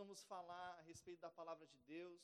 vamos 0.00 0.22
falar 0.22 0.78
a 0.78 0.80
respeito 0.80 1.20
da 1.20 1.30
palavra 1.30 1.66
de 1.66 1.78
Deus, 1.80 2.22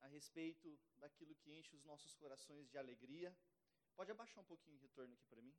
a 0.00 0.08
respeito 0.08 0.76
daquilo 0.98 1.36
que 1.36 1.52
enche 1.52 1.76
os 1.76 1.84
nossos 1.84 2.12
corações 2.14 2.68
de 2.68 2.76
alegria. 2.76 3.30
Pode 3.94 4.10
abaixar 4.10 4.42
um 4.42 4.46
pouquinho 4.52 4.76
o 4.76 4.80
retorno 4.80 5.14
aqui 5.14 5.24
para 5.28 5.40
mim? 5.40 5.56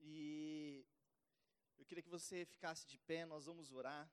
E 0.00 0.86
eu 1.76 1.84
queria 1.84 2.02
que 2.02 2.08
você 2.08 2.46
ficasse 2.46 2.86
de 2.86 2.96
pé, 3.00 3.26
nós 3.26 3.44
vamos 3.44 3.70
orar. 3.70 4.10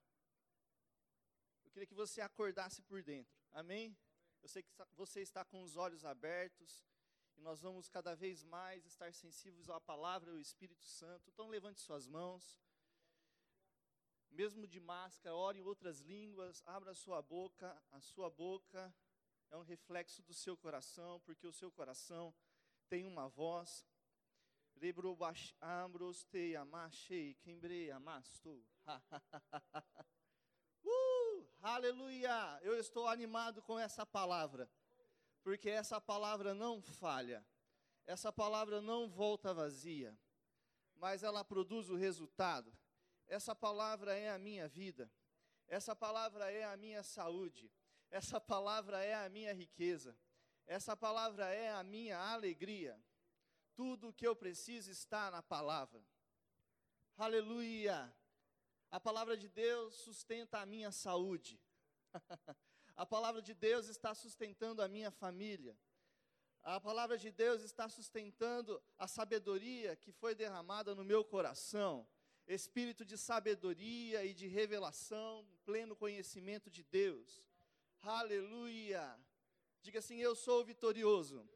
Eu 1.63 1.71
queria 1.71 1.87
que 1.87 1.93
você 2.03 2.19
acordasse 2.19 2.81
por 2.81 3.01
dentro. 3.01 3.41
Amém? 3.53 3.97
Eu 4.41 4.49
sei 4.49 4.61
que 4.61 4.69
você 4.97 5.21
está 5.21 5.45
com 5.45 5.63
os 5.63 5.77
olhos 5.77 6.03
abertos 6.03 6.85
e 7.37 7.41
nós 7.41 7.61
vamos 7.61 7.87
cada 7.87 8.15
vez 8.15 8.43
mais 8.43 8.85
estar 8.85 9.13
sensíveis 9.13 9.69
à 9.69 9.79
palavra 9.79 10.29
e 10.29 10.33
ao 10.33 10.39
Espírito 10.39 10.85
Santo. 10.85 11.29
Então 11.29 11.47
levante 11.47 11.79
suas 11.79 12.05
mãos 12.05 12.59
mesmo 14.31 14.65
de 14.65 14.79
máscara, 14.79 15.35
ore 15.35 15.59
em 15.59 15.63
outras 15.63 15.99
línguas, 15.99 16.63
abra 16.65 16.91
a 16.91 16.95
sua 16.95 17.21
boca, 17.21 17.79
a 17.91 17.99
sua 17.99 18.29
boca 18.29 18.93
é 19.49 19.57
um 19.57 19.63
reflexo 19.63 20.23
do 20.23 20.33
seu 20.33 20.55
coração, 20.55 21.19
porque 21.21 21.45
o 21.45 21.51
seu 21.51 21.69
coração 21.69 22.33
tem 22.89 23.05
uma 23.05 23.27
voz. 23.27 23.85
uh, 30.83 31.45
aleluia! 31.61 32.59
Eu 32.63 32.79
estou 32.79 33.07
animado 33.07 33.61
com 33.61 33.77
essa 33.77 34.05
palavra, 34.05 34.71
porque 35.43 35.69
essa 35.69 35.99
palavra 35.99 36.53
não 36.53 36.81
falha, 36.81 37.45
essa 38.07 38.31
palavra 38.31 38.81
não 38.81 39.09
volta 39.09 39.53
vazia, 39.53 40.17
mas 40.95 41.21
ela 41.21 41.43
produz 41.43 41.89
o 41.89 41.95
resultado 41.95 42.75
essa 43.31 43.55
palavra 43.55 44.13
é 44.13 44.29
a 44.29 44.37
minha 44.37 44.67
vida. 44.67 45.09
Essa 45.65 45.95
palavra 45.95 46.51
é 46.51 46.65
a 46.65 46.75
minha 46.75 47.01
saúde. 47.01 47.71
Essa 48.09 48.41
palavra 48.41 49.01
é 49.01 49.13
a 49.13 49.29
minha 49.29 49.53
riqueza. 49.53 50.13
Essa 50.67 50.97
palavra 50.97 51.45
é 51.45 51.71
a 51.71 51.81
minha 51.81 52.17
alegria. 52.19 53.01
Tudo 53.73 54.09
o 54.09 54.13
que 54.13 54.27
eu 54.27 54.35
preciso 54.35 54.91
está 54.91 55.31
na 55.31 55.41
palavra. 55.41 56.05
Aleluia! 57.17 58.13
A 58.89 58.99
palavra 58.99 59.37
de 59.37 59.47
Deus 59.47 59.95
sustenta 59.95 60.59
a 60.59 60.65
minha 60.65 60.91
saúde. 60.91 61.57
a 62.97 63.05
palavra 63.05 63.41
de 63.41 63.53
Deus 63.53 63.87
está 63.87 64.13
sustentando 64.13 64.81
a 64.81 64.89
minha 64.89 65.09
família. 65.09 65.79
A 66.63 66.81
palavra 66.81 67.17
de 67.17 67.31
Deus 67.31 67.61
está 67.61 67.87
sustentando 67.87 68.83
a 68.97 69.07
sabedoria 69.07 69.95
que 69.95 70.11
foi 70.11 70.35
derramada 70.35 70.93
no 70.93 71.05
meu 71.05 71.23
coração 71.23 72.05
espírito 72.53 73.05
de 73.05 73.17
sabedoria 73.17 74.25
e 74.25 74.33
de 74.33 74.47
revelação, 74.47 75.45
pleno 75.65 75.95
conhecimento 75.95 76.69
de 76.69 76.83
Deus. 76.83 77.49
Aleluia! 78.01 79.17
Diga 79.81 79.99
assim: 79.99 80.17
Eu 80.17 80.35
sou 80.35 80.63
vitorioso, 80.63 81.47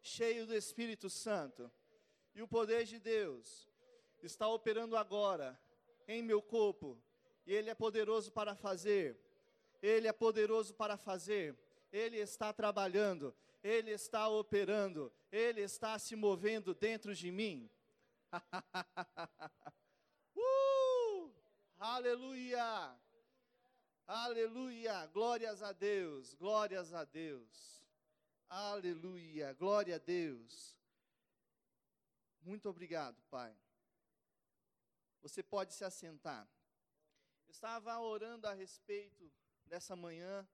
cheio 0.00 0.46
do 0.46 0.54
Espírito 0.54 1.10
Santo, 1.10 1.70
e 2.34 2.42
o 2.42 2.48
poder 2.48 2.84
de 2.84 2.98
Deus 2.98 3.68
está 4.22 4.48
operando 4.48 4.96
agora 4.96 5.60
em 6.06 6.22
meu 6.22 6.40
corpo, 6.40 6.96
e 7.46 7.52
Ele 7.52 7.70
é 7.70 7.74
poderoso 7.74 8.30
para 8.30 8.54
fazer, 8.54 9.18
Ele 9.82 10.06
é 10.06 10.12
poderoso 10.12 10.72
para 10.74 10.96
fazer, 10.96 11.58
Ele 11.92 12.16
está 12.16 12.52
trabalhando, 12.52 13.34
Ele 13.62 13.90
está 13.90 14.28
operando, 14.28 15.12
Ele 15.32 15.62
está 15.62 15.98
se 15.98 16.14
movendo 16.14 16.74
dentro 16.74 17.14
de 17.14 17.30
mim. 17.30 17.68
Uh! 20.34 21.32
Aleluia! 21.78 22.98
Aleluia! 24.06 25.06
Glórias 25.06 25.62
a 25.62 25.72
Deus, 25.72 26.34
glórias 26.34 26.92
a 26.92 27.04
Deus. 27.04 27.82
Aleluia, 28.48 29.52
glória 29.52 29.96
a 29.96 29.98
Deus. 29.98 30.76
Muito 32.40 32.68
obrigado, 32.68 33.20
Pai. 33.30 33.54
Você 35.20 35.42
pode 35.42 35.74
se 35.74 35.84
assentar. 35.84 36.48
Eu 37.46 37.50
estava 37.50 37.98
orando 38.00 38.46
a 38.46 38.54
respeito 38.54 39.30
dessa 39.66 39.94
manhã 39.94 40.48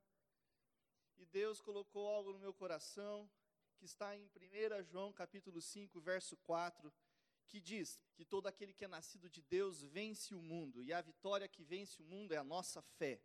e 1.16 1.24
Deus 1.26 1.60
colocou 1.60 2.08
algo 2.08 2.32
no 2.32 2.38
meu 2.38 2.52
coração 2.52 3.30
que 3.76 3.84
está 3.84 4.16
em 4.16 4.24
1 4.24 4.84
João 4.84 5.12
capítulo 5.12 5.60
5, 5.60 6.00
verso 6.00 6.36
4 6.38 6.92
que 7.44 7.60
diz 7.60 8.00
que 8.14 8.24
todo 8.24 8.46
aquele 8.46 8.72
que 8.72 8.84
é 8.84 8.88
nascido 8.88 9.28
de 9.28 9.42
Deus 9.42 9.82
vence 9.82 10.34
o 10.34 10.42
mundo, 10.42 10.82
e 10.82 10.92
a 10.92 11.00
vitória 11.00 11.48
que 11.48 11.62
vence 11.62 12.00
o 12.00 12.04
mundo 12.04 12.32
é 12.32 12.36
a 12.36 12.44
nossa 12.44 12.82
fé. 12.82 13.20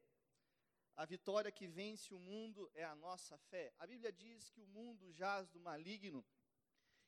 A 0.96 1.06
vitória 1.06 1.52
que 1.52 1.68
vence 1.68 2.14
o 2.14 2.20
mundo 2.20 2.70
é 2.74 2.84
a 2.84 2.96
nossa 2.96 3.38
fé. 3.38 3.74
A 3.80 3.88
Bíblia 3.88 4.12
diz 4.12 4.50
que 4.50 4.60
o 4.60 4.68
mundo 4.68 5.12
jaz 5.14 5.50
do 5.50 5.60
maligno, 5.60 6.26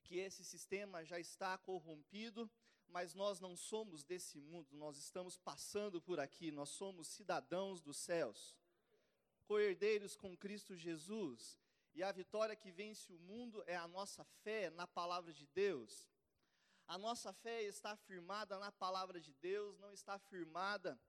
que 0.03 0.17
esse 0.17 0.43
sistema 0.45 1.03
já 1.03 1.19
está 1.19 1.57
corrompido, 1.57 2.49
mas 2.87 3.13
nós 3.13 3.39
não 3.39 3.55
somos 3.55 4.03
desse 4.03 4.39
mundo, 4.39 4.75
nós 4.75 4.97
estamos 4.97 5.37
passando 5.37 6.01
por 6.01 6.19
aqui, 6.19 6.51
nós 6.51 6.69
somos 6.69 7.07
cidadãos 7.07 7.81
dos 7.81 7.97
céus, 7.97 8.55
coerdeiros 9.45 10.15
com 10.15 10.37
Cristo 10.37 10.75
Jesus, 10.75 11.57
e 11.93 12.03
a 12.03 12.11
vitória 12.11 12.55
que 12.55 12.71
vence 12.71 13.11
o 13.11 13.19
mundo 13.19 13.63
é 13.67 13.75
a 13.75 13.87
nossa 13.87 14.23
fé 14.43 14.69
na 14.69 14.87
palavra 14.87 15.33
de 15.33 15.45
Deus. 15.47 16.07
A 16.91 16.97
nossa 16.97 17.31
fé 17.31 17.63
está 17.63 17.95
firmada 17.95 18.59
na 18.59 18.69
palavra 18.69 19.17
de 19.21 19.33
Deus, 19.35 19.79
não 19.79 19.93
está 19.93 20.19
firmada 20.19 20.99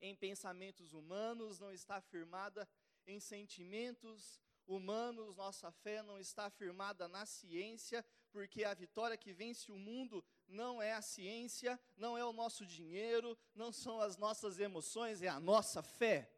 em 0.00 0.16
pensamentos 0.16 0.94
humanos, 0.94 1.60
não 1.60 1.70
está 1.70 2.00
firmada 2.00 2.66
em 3.06 3.20
sentimentos 3.20 4.40
humanos, 4.66 5.36
nossa 5.36 5.70
fé 5.70 6.02
não 6.02 6.18
está 6.18 6.48
firmada 6.48 7.06
na 7.06 7.26
ciência, 7.26 8.02
porque 8.32 8.64
a 8.64 8.72
vitória 8.72 9.14
que 9.14 9.30
vence 9.30 9.70
o 9.70 9.76
mundo 9.76 10.24
não 10.48 10.80
é 10.80 10.94
a 10.94 11.02
ciência, 11.02 11.78
não 11.98 12.16
é 12.16 12.24
o 12.24 12.32
nosso 12.32 12.64
dinheiro, 12.64 13.36
não 13.54 13.70
são 13.70 14.00
as 14.00 14.16
nossas 14.16 14.58
emoções, 14.58 15.20
é 15.20 15.28
a 15.28 15.38
nossa 15.38 15.82
fé. 15.82 16.32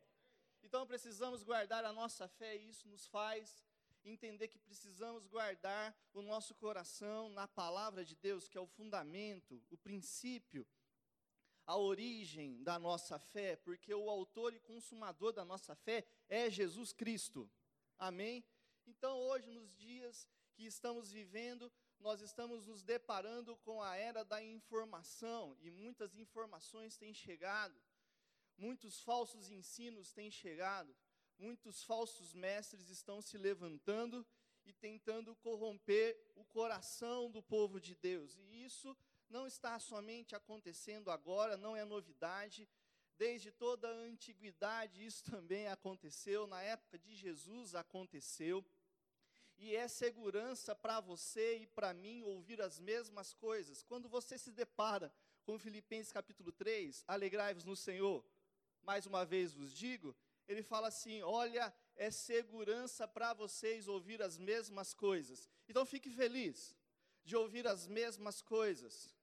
Então 0.60 0.84
precisamos 0.88 1.44
guardar 1.44 1.84
a 1.84 1.92
nossa 1.92 2.26
fé 2.26 2.56
e 2.56 2.70
isso 2.70 2.88
nos 2.88 3.06
faz 3.06 3.62
entender 4.04 4.48
que 4.48 4.58
precisamos 4.58 5.26
guardar 5.26 5.96
o 6.12 6.22
nosso 6.22 6.54
coração 6.54 7.28
na 7.30 7.46
palavra 7.46 8.04
de 8.04 8.16
Deus, 8.16 8.48
que 8.48 8.58
é 8.58 8.60
o 8.60 8.66
fundamento, 8.66 9.62
o 9.70 9.76
princípio, 9.76 10.66
a 11.66 11.76
origem 11.76 12.62
da 12.62 12.78
nossa 12.78 13.18
fé, 13.18 13.56
porque 13.56 13.94
o 13.94 14.10
autor 14.10 14.52
e 14.52 14.60
consumador 14.60 15.32
da 15.32 15.44
nossa 15.44 15.74
fé 15.74 16.04
é 16.28 16.50
Jesus 16.50 16.92
Cristo. 16.92 17.48
Amém? 17.98 18.44
Então, 18.86 19.18
hoje, 19.20 19.48
nos 19.50 19.72
dias 19.76 20.28
que 20.54 20.66
estamos 20.66 21.12
vivendo, 21.12 21.72
nós 22.00 22.20
estamos 22.20 22.66
nos 22.66 22.82
deparando 22.82 23.56
com 23.58 23.80
a 23.80 23.96
era 23.96 24.24
da 24.24 24.42
informação 24.42 25.56
e 25.60 25.70
muitas 25.70 26.16
informações 26.16 26.96
têm 26.96 27.14
chegado, 27.14 27.80
muitos 28.58 29.00
falsos 29.00 29.50
ensinos 29.50 30.12
têm 30.12 30.30
chegado 30.30 30.94
muitos 31.42 31.82
falsos 31.82 32.32
mestres 32.32 32.88
estão 32.88 33.20
se 33.20 33.36
levantando 33.36 34.24
e 34.64 34.72
tentando 34.72 35.34
corromper 35.34 36.16
o 36.36 36.44
coração 36.44 37.28
do 37.28 37.42
povo 37.42 37.80
de 37.80 37.96
Deus. 37.96 38.38
E 38.38 38.64
isso 38.64 38.96
não 39.28 39.44
está 39.44 39.76
somente 39.80 40.36
acontecendo 40.36 41.10
agora, 41.10 41.56
não 41.56 41.76
é 41.76 41.84
novidade. 41.84 42.68
Desde 43.18 43.50
toda 43.50 43.88
a 43.88 44.02
antiguidade 44.12 45.04
isso 45.04 45.24
também 45.24 45.66
aconteceu, 45.66 46.46
na 46.46 46.62
época 46.62 46.96
de 46.96 47.12
Jesus 47.16 47.74
aconteceu. 47.74 48.64
E 49.58 49.74
é 49.74 49.88
segurança 49.88 50.76
para 50.76 51.00
você 51.00 51.58
e 51.58 51.66
para 51.66 51.92
mim 51.92 52.22
ouvir 52.22 52.62
as 52.62 52.78
mesmas 52.78 53.34
coisas. 53.34 53.82
Quando 53.82 54.08
você 54.08 54.38
se 54.38 54.52
depara 54.52 55.12
com 55.44 55.58
Filipenses 55.58 56.12
capítulo 56.12 56.52
3, 56.52 57.04
alegrai-vos 57.08 57.64
no 57.64 57.74
Senhor. 57.74 58.24
Mais 58.80 59.06
uma 59.06 59.24
vez 59.24 59.52
vos 59.52 59.76
digo, 59.76 60.16
ele 60.52 60.62
fala 60.62 60.88
assim: 60.88 61.22
olha, 61.22 61.72
é 61.96 62.10
segurança 62.10 63.06
para 63.06 63.32
vocês 63.32 63.88
ouvir 63.88 64.22
as 64.22 64.38
mesmas 64.38 64.94
coisas. 64.94 65.48
Então 65.68 65.84
fique 65.84 66.10
feliz 66.10 66.76
de 67.24 67.36
ouvir 67.36 67.66
as 67.66 67.86
mesmas 67.86 68.42
coisas, 68.42 69.14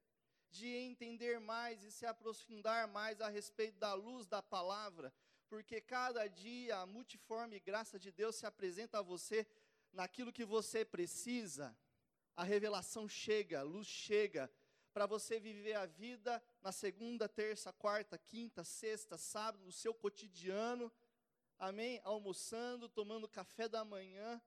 de 0.49 0.67
entender 0.67 1.39
mais 1.39 1.83
e 1.83 1.91
se 1.91 2.05
aprofundar 2.05 2.87
mais 2.87 3.21
a 3.21 3.29
respeito 3.29 3.77
da 3.77 3.93
luz 3.93 4.25
da 4.25 4.41
palavra, 4.41 5.13
porque 5.47 5.81
cada 5.81 6.27
dia 6.27 6.77
a 6.77 6.85
multiforme 6.85 7.59
graça 7.59 7.99
de 7.99 8.11
Deus 8.11 8.35
se 8.35 8.45
apresenta 8.45 8.99
a 8.99 9.01
você 9.01 9.45
naquilo 9.91 10.33
que 10.33 10.45
você 10.45 10.85
precisa. 10.85 11.75
A 12.35 12.43
revelação 12.43 13.07
chega, 13.07 13.59
a 13.59 13.63
luz 13.63 13.87
chega, 13.87 14.49
para 14.93 15.05
você 15.05 15.39
viver 15.39 15.75
a 15.75 15.85
vida 15.85 16.41
na 16.61 16.71
segunda, 16.71 17.27
terça, 17.27 17.71
quarta, 17.73 18.17
quinta, 18.17 18.63
sexta, 18.63 19.17
sábado, 19.17 19.65
no 19.65 19.71
seu 19.71 19.93
cotidiano 19.93 20.91
amém? 21.59 22.01
Almoçando, 22.03 22.87
tomando 22.89 23.27
café 23.27 23.67
da 23.67 23.83
manhã, 23.83 24.41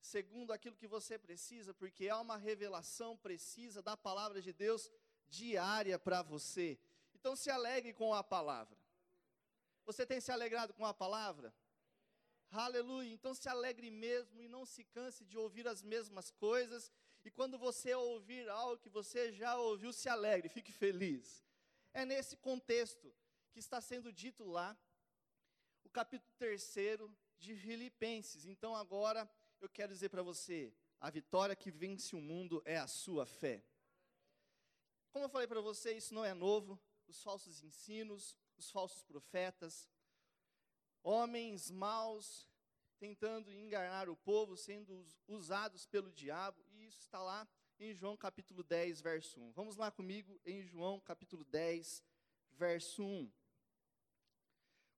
segundo 0.00 0.52
aquilo 0.52 0.76
que 0.76 0.86
você 0.86 1.18
precisa, 1.18 1.74
porque 1.74 2.08
há 2.08 2.20
uma 2.20 2.36
revelação 2.36 3.16
precisa 3.16 3.82
da 3.82 3.96
palavra 3.96 4.40
de 4.40 4.52
Deus 4.52 4.90
diária 5.28 5.98
para 5.98 6.22
você. 6.22 6.78
Então 7.14 7.34
se 7.34 7.50
alegre 7.50 7.92
com 7.92 8.14
a 8.14 8.22
palavra. 8.22 8.76
Você 9.84 10.04
tem 10.04 10.20
se 10.20 10.30
alegrado 10.30 10.74
com 10.74 10.84
a 10.84 10.94
palavra? 10.94 11.54
Aleluia. 12.50 13.12
Então 13.12 13.34
se 13.34 13.48
alegre 13.48 13.90
mesmo 13.90 14.40
e 14.40 14.48
não 14.48 14.64
se 14.64 14.84
canse 14.84 15.24
de 15.24 15.36
ouvir 15.36 15.66
as 15.66 15.82
mesmas 15.82 16.30
coisas. 16.30 16.92
E 17.24 17.30
quando 17.30 17.58
você 17.58 17.94
ouvir 17.94 18.48
algo 18.48 18.78
que 18.78 18.88
você 18.88 19.32
já 19.32 19.56
ouviu, 19.56 19.92
se 19.92 20.08
alegre, 20.08 20.48
fique 20.48 20.72
feliz. 20.72 21.44
É 21.92 22.04
nesse 22.04 22.36
contexto 22.36 23.12
que 23.52 23.58
está 23.58 23.80
sendo 23.80 24.12
dito 24.12 24.44
lá, 24.44 24.76
capítulo 25.96 26.30
3 26.36 26.74
de 27.38 27.56
Filipenses. 27.56 28.44
Então 28.44 28.76
agora 28.76 29.26
eu 29.62 29.66
quero 29.66 29.94
dizer 29.94 30.10
para 30.10 30.22
você: 30.22 30.70
a 31.00 31.08
vitória 31.08 31.56
que 31.56 31.70
vence 31.70 32.14
o 32.14 32.20
mundo 32.20 32.60
é 32.66 32.76
a 32.76 32.86
sua 32.86 33.24
fé. 33.24 33.64
Como 35.10 35.24
eu 35.24 35.28
falei 35.30 35.48
para 35.48 35.62
você, 35.62 35.96
isso 35.96 36.12
não 36.12 36.22
é 36.22 36.34
novo. 36.34 36.78
Os 37.08 37.22
falsos 37.22 37.62
ensinos, 37.62 38.36
os 38.58 38.70
falsos 38.70 39.02
profetas, 39.04 39.88
homens 41.02 41.70
maus 41.70 42.46
tentando 42.98 43.50
enganar 43.50 44.10
o 44.10 44.16
povo, 44.16 44.54
sendo 44.54 45.02
usados 45.26 45.86
pelo 45.86 46.12
diabo, 46.12 46.62
e 46.72 46.84
isso 46.84 47.00
está 47.00 47.22
lá 47.22 47.48
em 47.78 47.94
João 47.94 48.18
capítulo 48.18 48.62
10, 48.62 49.00
verso 49.00 49.40
1. 49.40 49.52
Vamos 49.52 49.76
lá 49.76 49.90
comigo 49.90 50.38
em 50.44 50.62
João 50.62 51.00
capítulo 51.00 51.42
10, 51.44 52.04
verso 52.52 53.02
1. 53.02 53.32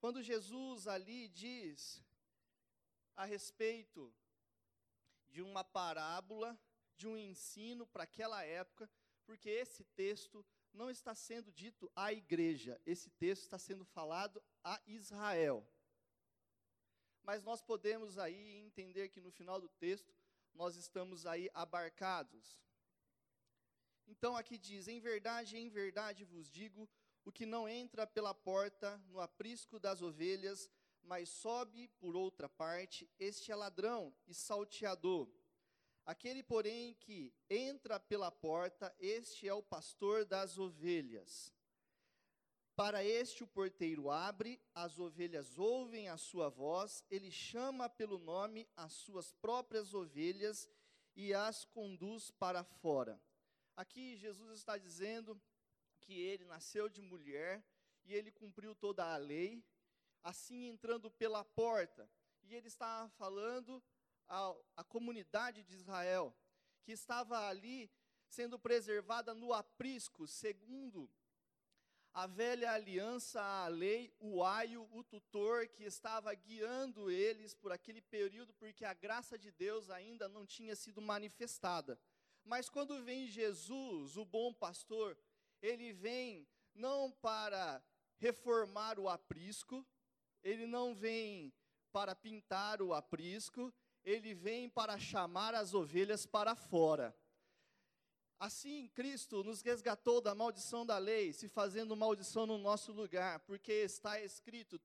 Quando 0.00 0.22
Jesus 0.22 0.86
ali 0.86 1.28
diz 1.28 2.02
a 3.16 3.24
respeito 3.24 4.14
de 5.28 5.42
uma 5.42 5.64
parábola, 5.64 6.58
de 6.96 7.06
um 7.06 7.16
ensino 7.16 7.86
para 7.86 8.04
aquela 8.04 8.44
época, 8.44 8.88
porque 9.24 9.48
esse 9.48 9.84
texto 9.84 10.44
não 10.72 10.90
está 10.90 11.14
sendo 11.14 11.50
dito 11.52 11.90
à 11.96 12.12
igreja, 12.12 12.80
esse 12.86 13.10
texto 13.10 13.42
está 13.42 13.58
sendo 13.58 13.84
falado 13.84 14.42
a 14.62 14.80
Israel. 14.86 15.66
Mas 17.22 17.42
nós 17.42 17.60
podemos 17.60 18.18
aí 18.18 18.56
entender 18.56 19.08
que 19.08 19.20
no 19.20 19.30
final 19.30 19.60
do 19.60 19.68
texto 19.68 20.14
nós 20.54 20.76
estamos 20.76 21.26
aí 21.26 21.50
abarcados. 21.52 22.58
Então 24.06 24.36
aqui 24.36 24.56
diz: 24.56 24.88
Em 24.88 25.00
verdade, 25.00 25.56
em 25.56 25.68
verdade 25.68 26.24
vos 26.24 26.50
digo, 26.50 26.88
o 27.24 27.32
que 27.32 27.44
não 27.44 27.68
entra 27.68 28.06
pela 28.06 28.34
porta 28.34 28.96
no 29.08 29.20
aprisco 29.20 29.78
das 29.78 30.02
ovelhas, 30.02 30.70
mas 31.02 31.28
sobe 31.28 31.88
por 31.98 32.16
outra 32.16 32.48
parte, 32.48 33.10
este 33.18 33.50
é 33.50 33.54
ladrão 33.54 34.14
e 34.26 34.34
salteador. 34.34 35.28
Aquele, 36.04 36.42
porém, 36.42 36.94
que 36.94 37.34
entra 37.50 38.00
pela 38.00 38.30
porta, 38.30 38.94
este 38.98 39.46
é 39.46 39.52
o 39.52 39.62
pastor 39.62 40.24
das 40.24 40.58
ovelhas. 40.58 41.52
Para 42.74 43.02
este 43.02 43.42
o 43.42 43.46
porteiro 43.46 44.08
abre, 44.08 44.62
as 44.72 44.98
ovelhas 44.98 45.58
ouvem 45.58 46.08
a 46.08 46.16
sua 46.16 46.48
voz, 46.48 47.04
ele 47.10 47.30
chama 47.30 47.88
pelo 47.88 48.18
nome 48.18 48.68
as 48.76 48.92
suas 48.92 49.32
próprias 49.32 49.92
ovelhas 49.92 50.70
e 51.16 51.34
as 51.34 51.64
conduz 51.64 52.30
para 52.30 52.62
fora. 52.62 53.20
Aqui 53.76 54.16
Jesus 54.16 54.58
está 54.58 54.78
dizendo 54.78 55.40
que 56.08 56.18
ele 56.18 56.46
nasceu 56.46 56.88
de 56.88 57.02
mulher 57.02 57.62
e 58.06 58.14
ele 58.14 58.30
cumpriu 58.30 58.74
toda 58.74 59.04
a 59.04 59.18
lei, 59.18 59.62
assim 60.22 60.66
entrando 60.66 61.10
pela 61.10 61.44
porta. 61.44 62.10
E 62.44 62.54
ele 62.54 62.66
está 62.66 63.10
falando 63.18 63.84
a, 64.26 64.56
a 64.78 64.84
comunidade 64.84 65.62
de 65.62 65.74
Israel, 65.74 66.34
que 66.82 66.92
estava 66.92 67.46
ali 67.46 67.90
sendo 68.26 68.58
preservada 68.58 69.34
no 69.34 69.52
aprisco, 69.52 70.26
segundo 70.26 71.10
a 72.14 72.26
velha 72.26 72.72
aliança, 72.72 73.42
a 73.42 73.68
lei, 73.68 74.10
o 74.18 74.42
aio, 74.42 74.88
o 74.90 75.04
tutor 75.04 75.68
que 75.68 75.84
estava 75.84 76.34
guiando 76.34 77.10
eles 77.10 77.52
por 77.52 77.70
aquele 77.70 78.00
período, 78.00 78.54
porque 78.54 78.86
a 78.86 78.94
graça 78.94 79.36
de 79.36 79.50
Deus 79.50 79.90
ainda 79.90 80.26
não 80.26 80.46
tinha 80.46 80.74
sido 80.74 81.02
manifestada. 81.02 82.00
Mas 82.46 82.70
quando 82.70 83.04
vem 83.04 83.26
Jesus, 83.26 84.16
o 84.16 84.24
bom 84.24 84.54
pastor, 84.54 85.18
ele 85.60 85.92
vem 85.92 86.46
não 86.74 87.10
para 87.10 87.82
reformar 88.16 88.98
o 88.98 89.08
aprisco, 89.08 89.86
ele 90.42 90.66
não 90.66 90.94
vem 90.94 91.52
para 91.92 92.14
pintar 92.14 92.80
o 92.80 92.92
aprisco, 92.92 93.72
ele 94.04 94.34
vem 94.34 94.68
para 94.68 94.98
chamar 94.98 95.54
as 95.54 95.74
ovelhas 95.74 96.26
para 96.26 96.54
fora. 96.54 97.14
Assim, 98.38 98.88
Cristo 98.94 99.42
nos 99.42 99.62
resgatou 99.62 100.20
da 100.20 100.34
maldição 100.34 100.86
da 100.86 100.96
lei, 100.96 101.32
se 101.32 101.48
fazendo 101.48 101.96
maldição 101.96 102.46
no 102.46 102.56
nosso 102.56 102.92
lugar, 102.92 103.40
porque 103.40 103.72
está 103.72 104.20
escrito: 104.20 104.80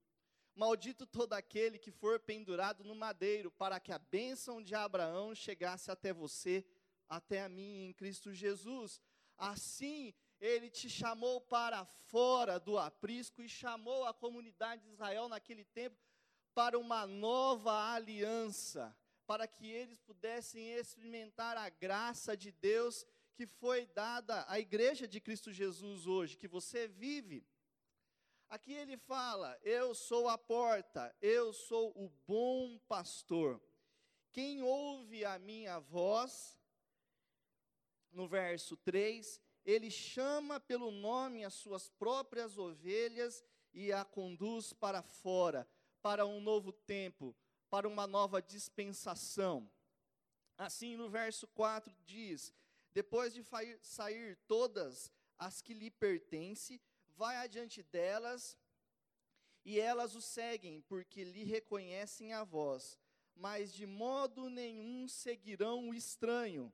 Maldito 0.55 1.05
todo 1.05 1.33
aquele 1.33 1.77
que 1.77 1.91
for 1.91 2.19
pendurado 2.19 2.83
no 2.83 2.95
madeiro, 2.95 3.51
para 3.51 3.79
que 3.79 3.91
a 3.91 3.99
bênção 3.99 4.61
de 4.61 4.73
Abraão 4.73 5.35
chegasse 5.35 5.91
até 5.91 6.11
você, 6.11 6.65
até 7.07 7.43
a 7.43 7.49
mim 7.49 7.85
em 7.85 7.93
Cristo 7.93 8.33
Jesus. 8.33 8.99
Assim, 9.37 10.13
ele 10.43 10.69
te 10.69 10.89
chamou 10.89 11.39
para 11.39 11.85
fora 11.85 12.59
do 12.59 12.77
aprisco 12.77 13.41
e 13.41 13.47
chamou 13.47 14.03
a 14.05 14.13
comunidade 14.13 14.83
de 14.83 14.89
Israel 14.89 15.29
naquele 15.29 15.63
tempo 15.63 15.97
para 16.53 16.77
uma 16.77 17.07
nova 17.07 17.93
aliança 17.93 18.93
para 19.25 19.47
que 19.47 19.69
eles 19.69 20.01
pudessem 20.01 20.73
experimentar 20.73 21.55
a 21.55 21.69
graça 21.69 22.35
de 22.35 22.51
Deus 22.51 23.05
que 23.35 23.47
foi 23.47 23.85
dada 23.85 24.45
à 24.49 24.59
igreja 24.59 25.07
de 25.07 25.21
Cristo 25.21 25.49
Jesus 25.49 26.05
hoje, 26.05 26.37
que 26.37 26.47
você 26.47 26.89
vive. 26.89 27.47
Aqui 28.49 28.73
ele 28.73 28.97
fala: 28.97 29.57
Eu 29.63 29.95
sou 29.95 30.27
a 30.27 30.37
porta, 30.37 31.15
eu 31.21 31.53
sou 31.53 31.91
o 31.95 32.09
bom 32.27 32.77
pastor. 32.79 33.61
Quem 34.29 34.61
ouve 34.61 35.23
a 35.23 35.39
minha 35.39 35.79
voz, 35.79 36.59
no 38.11 38.27
verso 38.27 38.75
3, 38.75 39.41
ele 39.65 39.89
chama 39.89 40.59
pelo 40.59 40.91
nome 40.91 41.45
as 41.45 41.53
suas 41.53 41.89
próprias 41.89 42.57
ovelhas 42.57 43.43
e 43.73 43.91
a 43.91 44.03
conduz 44.03 44.73
para 44.73 45.01
fora, 45.01 45.67
para 46.01 46.25
um 46.25 46.41
novo 46.41 46.71
tempo, 46.71 47.35
para 47.69 47.87
uma 47.87 48.05
nova 48.05 48.41
dispensação. 48.41 49.69
Assim, 50.57 50.95
no 50.95 51.09
verso 51.09 51.47
4 51.47 51.95
diz: 52.03 52.53
Depois 52.91 53.33
de 53.33 53.43
sair 53.81 54.37
todas 54.47 55.11
as 55.37 55.61
que 55.61 55.73
lhe 55.73 55.89
pertencem, 55.89 56.79
vai 57.15 57.37
adiante 57.37 57.81
delas, 57.81 58.57
e 59.65 59.79
elas 59.79 60.13
o 60.13 60.21
seguem, 60.21 60.81
porque 60.81 61.23
lhe 61.23 61.43
reconhecem 61.43 62.33
a 62.33 62.43
voz, 62.43 62.99
mas 63.33 63.73
de 63.73 63.85
modo 63.85 64.49
nenhum 64.49 65.07
seguirão 65.07 65.89
o 65.89 65.93
estranho. 65.93 66.71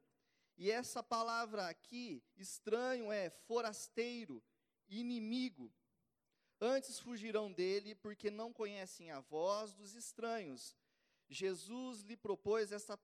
E 0.59 0.69
essa 0.69 1.01
palavra 1.01 1.69
aqui, 1.69 2.21
estranho, 2.35 3.09
é 3.13 3.29
forasteiro, 3.29 4.43
inimigo. 4.89 5.71
Antes 6.59 6.99
fugirão 6.99 7.49
dele, 7.49 7.95
porque 7.95 8.29
não 8.29 8.51
conhecem 8.51 9.09
a 9.09 9.21
voz 9.21 9.73
dos 9.73 9.95
estranhos. 9.95 10.75
Jesus 11.29 12.01
lhe 12.01 12.17
propôs 12.17 12.73
essa 12.73 12.97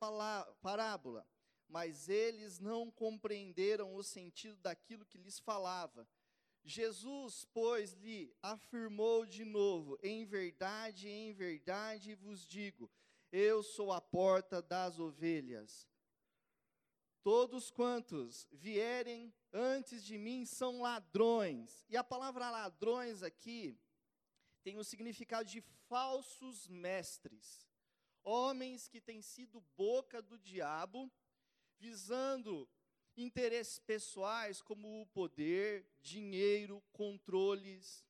parábola, 0.62 1.26
mas 1.66 2.10
eles 2.10 2.60
não 2.60 2.92
compreenderam 2.92 3.96
o 3.96 4.04
sentido 4.04 4.58
daquilo 4.58 5.06
que 5.06 5.18
lhes 5.18 5.40
falava. 5.40 6.06
Jesus, 6.62 7.48
pois, 7.54 7.94
lhe 7.94 8.36
afirmou 8.42 9.26
de 9.26 9.46
novo: 9.46 9.98
Em 10.04 10.26
verdade, 10.26 11.08
em 11.08 11.32
verdade 11.32 12.16
vos 12.16 12.46
digo, 12.46 12.92
eu 13.32 13.64
sou 13.64 13.94
a 13.94 14.02
porta 14.02 14.62
das 14.62 15.00
ovelhas. 15.00 15.88
Todos 17.26 17.72
quantos 17.72 18.48
vierem 18.52 19.34
antes 19.52 20.06
de 20.06 20.16
mim 20.16 20.46
são 20.46 20.80
ladrões. 20.80 21.84
E 21.90 21.98
a 21.98 22.04
palavra 22.04 22.52
ladrões 22.52 23.24
aqui 23.24 23.76
tem 24.62 24.78
o 24.78 24.84
significado 24.84 25.50
de 25.50 25.62
falsos 25.90 26.68
mestres 26.68 27.66
homens 28.24 28.88
que 28.88 29.02
têm 29.02 29.24
sido 29.24 29.60
boca 29.76 30.22
do 30.22 30.38
diabo, 30.38 31.12
visando 31.80 32.70
interesses 33.18 33.80
pessoais 33.80 34.62
como 34.62 35.02
o 35.02 35.08
poder, 35.08 35.88
dinheiro, 36.02 36.84
controles, 36.92 38.06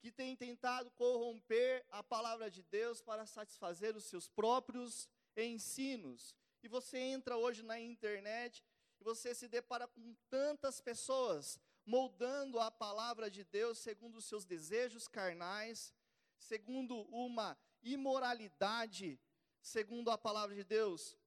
que 0.00 0.12
têm 0.12 0.36
tentado 0.36 0.92
corromper 0.92 1.84
a 1.90 2.04
palavra 2.04 2.48
de 2.48 2.62
Deus 2.62 3.00
para 3.00 3.26
satisfazer 3.26 3.96
os 3.96 4.04
seus 4.04 4.28
próprios 4.28 5.08
ensinos. 5.36 6.36
E 6.64 6.68
você 6.68 6.96
entra 6.96 7.36
hoje 7.36 7.62
na 7.62 7.78
internet 7.78 8.64
e 8.98 9.04
você 9.04 9.34
se 9.34 9.46
depara 9.46 9.86
com 9.86 10.16
tantas 10.30 10.80
pessoas 10.80 11.60
moldando 11.84 12.58
a 12.58 12.70
palavra 12.70 13.30
de 13.30 13.44
Deus 13.44 13.76
segundo 13.76 14.16
os 14.16 14.24
seus 14.24 14.46
desejos 14.46 15.06
carnais, 15.06 15.92
segundo 16.38 17.02
uma 17.10 17.54
imoralidade 17.82 19.20
segundo 19.60 20.10
a 20.10 20.16
palavra 20.16 20.54
de 20.54 20.64
Deus, 20.64 21.18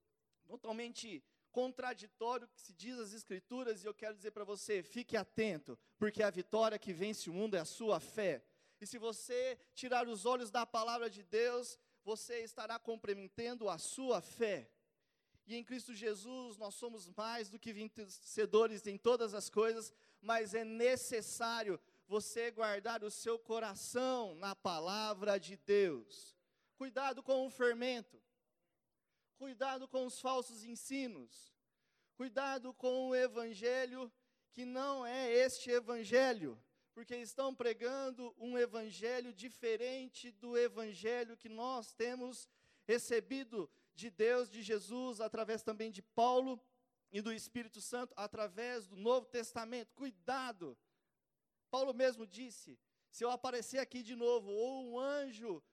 totalmente 0.48 1.24
contraditório 1.52 2.48
que 2.48 2.60
se 2.60 2.74
diz 2.74 2.98
as 2.98 3.14
Escrituras, 3.14 3.84
e 3.84 3.86
eu 3.86 3.94
quero 3.94 4.16
dizer 4.16 4.32
para 4.32 4.44
você: 4.44 4.82
fique 4.82 5.16
atento, 5.16 5.78
porque 6.00 6.24
a 6.24 6.32
vitória 6.32 6.80
que 6.80 6.92
vence 6.92 7.30
o 7.30 7.34
mundo 7.34 7.56
é 7.56 7.60
a 7.60 7.66
sua 7.66 8.00
fé. 8.00 8.44
E 8.82 8.88
se 8.88 8.98
você 8.98 9.56
tirar 9.76 10.08
os 10.08 10.26
olhos 10.26 10.50
da 10.50 10.66
palavra 10.66 11.12
de 11.12 11.22
Deus, 11.22 11.78
você 12.04 12.44
estará 12.44 12.80
comprometendo 12.80 13.70
a 13.70 13.78
sua 13.78 14.20
fé. 14.20 14.72
E 15.48 15.56
em 15.56 15.64
Cristo 15.64 15.96
Jesus 15.96 16.58
nós 16.58 16.76
somos 16.76 17.10
mais 17.16 17.50
do 17.50 17.58
que 17.58 17.72
vencedores 17.72 18.86
em 18.86 18.98
todas 18.98 19.34
as 19.34 19.50
coisas, 19.50 19.94
mas 20.22 20.54
é 20.54 20.66
necessário 20.66 21.80
você 22.06 22.52
guardar 22.52 23.02
o 23.02 23.10
seu 23.10 23.40
coração 23.40 24.36
na 24.36 24.54
palavra 24.54 25.40
de 25.40 25.56
Deus. 25.56 26.36
Cuidado 26.76 27.24
com 27.24 27.46
o 27.46 27.50
fermento. 27.50 28.22
Cuidado 29.38 29.88
com 29.88 30.06
os 30.06 30.20
falsos 30.20 30.66
ensinos. 30.66 31.56
Cuidado 32.16 32.74
com 32.74 33.08
o 33.08 33.16
evangelho 33.16 34.12
que 34.52 34.66
não 34.66 35.06
é 35.06 35.32
este 35.32 35.70
evangelho, 35.70 36.60
porque 36.94 37.16
estão 37.16 37.54
pregando 37.54 38.36
um 38.38 38.58
evangelho 38.58 39.32
diferente 39.32 40.32
do 40.32 40.58
evangelho 40.58 41.38
que 41.38 41.48
nós 41.48 41.94
temos 41.94 42.50
recebido 42.86 43.70
de 43.98 44.10
Deus, 44.12 44.50
de 44.50 44.62
Jesus, 44.62 45.20
através 45.20 45.64
também 45.64 45.92
de 45.92 46.02
Paulo 46.02 46.62
e 47.12 47.20
do 47.20 47.34
Espírito 47.34 47.82
Santo, 47.82 48.14
através 48.16 48.88
do 48.88 48.96
Novo 48.96 49.26
Testamento. 49.26 49.94
Cuidado! 49.96 50.78
Paulo 51.72 51.94
mesmo 51.94 52.26
disse: 52.26 52.80
se 53.12 53.24
eu 53.26 53.32
aparecer 53.32 53.80
aqui 53.80 54.04
de 54.04 54.16
novo, 54.16 54.52
ou 54.52 54.92
um 54.92 55.00
anjo 55.00 55.64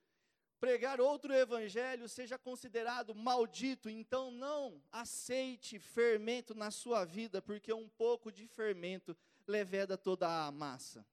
pregar 0.59 0.99
outro 0.99 1.31
evangelho 1.31 2.09
seja 2.09 2.39
considerado 2.39 3.13
maldito, 3.13 3.87
então 3.87 4.31
não 4.31 4.81
aceite 4.91 5.77
fermento 5.77 6.55
na 6.55 6.71
sua 6.71 7.05
vida, 7.05 7.41
porque 7.41 7.71
um 7.71 7.87
pouco 7.87 8.31
de 8.31 8.47
fermento 8.47 9.15
leveda 9.45 9.95
toda 9.95 10.27
a 10.27 10.51
massa. 10.51 11.05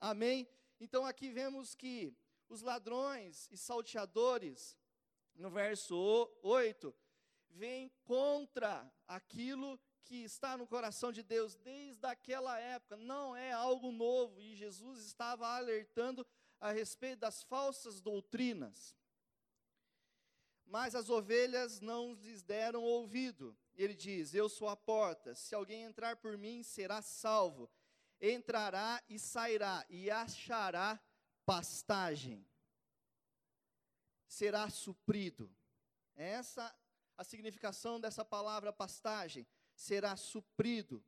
Amém? 0.00 0.48
Então 0.80 1.06
aqui 1.06 1.30
vemos 1.30 1.74
que 1.76 2.12
os 2.48 2.62
ladrões 2.62 3.48
e 3.52 3.56
salteadores, 3.56 4.76
no 5.36 5.50
verso 5.50 5.96
8, 6.42 6.94
vêm 7.50 7.90
contra 8.04 8.90
aquilo 9.06 9.78
que 10.04 10.22
está 10.22 10.56
no 10.56 10.66
coração 10.66 11.10
de 11.10 11.22
Deus 11.22 11.56
desde 11.56 12.06
aquela 12.06 12.58
época, 12.58 12.96
não 12.96 13.34
é 13.34 13.52
algo 13.52 13.90
novo, 13.90 14.40
e 14.40 14.54
Jesus 14.54 15.04
estava 15.04 15.48
alertando 15.48 16.24
a 16.60 16.70
respeito 16.70 17.20
das 17.20 17.42
falsas 17.42 18.00
doutrinas. 18.00 18.96
Mas 20.64 20.94
as 20.94 21.10
ovelhas 21.10 21.80
não 21.80 22.14
lhes 22.14 22.42
deram 22.42 22.82
ouvido. 22.82 23.56
Ele 23.74 23.94
diz: 23.94 24.34
Eu 24.34 24.48
sou 24.48 24.68
a 24.68 24.76
porta, 24.76 25.34
se 25.34 25.54
alguém 25.54 25.84
entrar 25.84 26.16
por 26.16 26.36
mim, 26.36 26.62
será 26.62 27.00
salvo. 27.02 27.70
Entrará 28.20 29.02
e 29.08 29.18
sairá, 29.18 29.84
e 29.88 30.10
achará 30.10 31.00
pastagem. 31.44 32.44
Será 34.26 34.68
suprido. 34.70 35.50
Essa 36.14 36.74
a 37.16 37.24
significação 37.24 37.98
dessa 37.98 38.24
palavra 38.24 38.72
pastagem. 38.72 39.46
Será 39.74 40.16
suprido, 40.16 41.04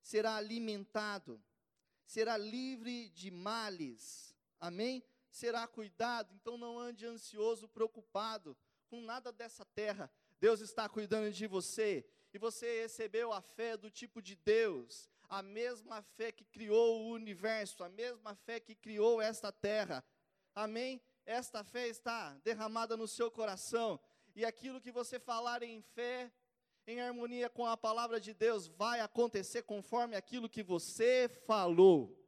será 0.00 0.36
alimentado, 0.36 1.42
será 2.06 2.36
livre 2.36 3.08
de 3.10 3.30
males 3.30 4.34
Amém? 4.64 5.04
Será 5.30 5.66
cuidado, 5.66 6.32
então 6.34 6.56
não 6.56 6.78
ande 6.78 7.04
ansioso, 7.04 7.68
preocupado 7.68 8.56
com 8.88 9.02
nada 9.02 9.30
dessa 9.30 9.62
terra. 9.62 10.10
Deus 10.40 10.60
está 10.60 10.88
cuidando 10.88 11.30
de 11.30 11.46
você 11.46 12.02
e 12.32 12.38
você 12.38 12.80
recebeu 12.80 13.30
a 13.30 13.42
fé 13.42 13.76
do 13.76 13.90
tipo 13.90 14.22
de 14.22 14.34
Deus, 14.36 15.10
a 15.28 15.42
mesma 15.42 16.00
fé 16.00 16.32
que 16.32 16.46
criou 16.46 17.02
o 17.02 17.10
universo, 17.10 17.84
a 17.84 17.90
mesma 17.90 18.34
fé 18.34 18.58
que 18.58 18.74
criou 18.74 19.20
esta 19.20 19.52
terra. 19.52 20.02
Amém? 20.54 20.98
Esta 21.26 21.64
fé 21.64 21.88
está 21.88 22.34
derramada 22.44 22.96
no 22.96 23.08
seu 23.08 23.30
coração 23.30 23.98
e 24.34 24.44
aquilo 24.44 24.80
que 24.80 24.92
você 24.92 25.18
falar 25.18 25.62
em 25.62 25.80
fé, 25.80 26.32
em 26.86 27.00
harmonia 27.00 27.48
com 27.48 27.66
a 27.66 27.76
palavra 27.76 28.20
de 28.20 28.34
Deus, 28.34 28.66
vai 28.66 29.00
acontecer 29.00 29.62
conforme 29.62 30.16
aquilo 30.16 30.48
que 30.48 30.62
você 30.62 31.28
falou. 31.46 32.18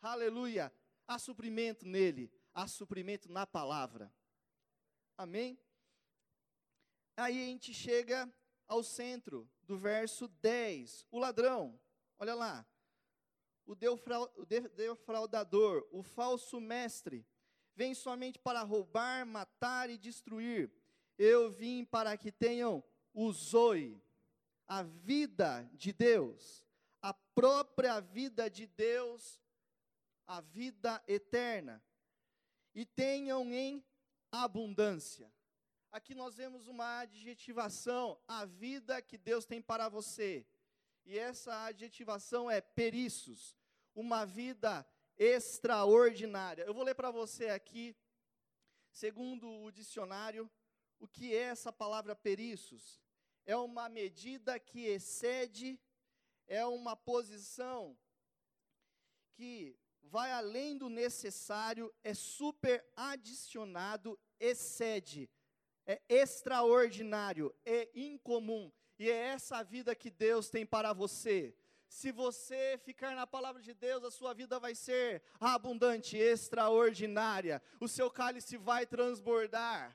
Aleluia 0.00 0.72
há 1.06 1.18
suprimento 1.18 1.86
nele, 1.86 2.32
há 2.54 2.66
suprimento 2.66 3.30
na 3.30 3.46
palavra. 3.46 4.12
Amém? 5.16 5.58
Aí 7.16 7.40
a 7.42 7.46
gente 7.46 7.74
chega 7.74 8.32
ao 8.66 8.82
centro 8.82 9.48
do 9.62 9.76
verso 9.76 10.26
10. 10.26 11.06
O 11.10 11.18
ladrão, 11.18 11.78
olha 12.18 12.34
lá. 12.34 12.66
O 13.64 13.76
defraudador, 14.74 15.86
o 15.92 16.02
falso 16.02 16.60
mestre, 16.60 17.24
vem 17.74 17.94
somente 17.94 18.38
para 18.38 18.62
roubar, 18.62 19.26
matar 19.26 19.90
e 19.90 19.98
destruir. 19.98 20.70
Eu 21.18 21.50
vim 21.50 21.84
para 21.84 22.16
que 22.16 22.32
tenham 22.32 22.82
o 23.12 23.32
zoe, 23.32 24.02
a 24.66 24.82
vida 24.82 25.68
de 25.74 25.92
Deus, 25.92 26.66
a 27.00 27.12
própria 27.12 28.00
vida 28.00 28.48
de 28.48 28.66
Deus 28.66 29.42
a 30.26 30.40
vida 30.40 31.02
eterna 31.06 31.82
e 32.74 32.86
tenham 32.86 33.52
em 33.52 33.84
abundância. 34.30 35.30
Aqui 35.90 36.14
nós 36.14 36.36
vemos 36.36 36.66
uma 36.68 37.00
adjetivação, 37.00 38.18
a 38.26 38.46
vida 38.46 39.02
que 39.02 39.18
Deus 39.18 39.44
tem 39.44 39.60
para 39.60 39.90
você. 39.90 40.46
E 41.04 41.18
essa 41.18 41.64
adjetivação 41.64 42.50
é 42.50 42.62
periços, 42.62 43.54
uma 43.94 44.24
vida 44.24 44.86
extraordinária. 45.18 46.64
Eu 46.64 46.74
vou 46.74 46.84
ler 46.84 46.94
para 46.94 47.10
você 47.10 47.48
aqui, 47.48 47.96
segundo 48.90 49.48
o 49.62 49.70
dicionário, 49.70 50.50
o 50.98 51.08
que 51.08 51.34
é 51.34 51.42
essa 51.42 51.72
palavra 51.72 52.14
periços? 52.14 53.00
É 53.44 53.56
uma 53.56 53.88
medida 53.88 54.58
que 54.60 54.86
excede, 54.86 55.80
é 56.46 56.64
uma 56.64 56.94
posição 56.94 57.98
que 59.32 59.76
vai 60.02 60.30
além 60.30 60.76
do 60.76 60.88
necessário, 60.88 61.92
é 62.04 62.14
super 62.14 62.84
adicionado, 62.94 64.18
excede, 64.38 65.28
é 65.86 66.00
extraordinário, 66.08 67.54
é 67.64 67.90
incomum. 67.94 68.70
E 68.98 69.10
é 69.10 69.16
essa 69.28 69.62
vida 69.64 69.94
que 69.94 70.10
Deus 70.10 70.48
tem 70.48 70.64
para 70.64 70.92
você. 70.92 71.56
Se 71.92 72.10
você 72.10 72.80
ficar 72.82 73.14
na 73.14 73.26
palavra 73.26 73.60
de 73.60 73.74
Deus, 73.74 74.02
a 74.02 74.10
sua 74.10 74.32
vida 74.32 74.58
vai 74.58 74.74
ser 74.74 75.22
abundante, 75.38 76.16
extraordinária. 76.16 77.62
O 77.78 77.86
seu 77.86 78.10
cálice 78.10 78.56
vai 78.56 78.86
transbordar. 78.86 79.94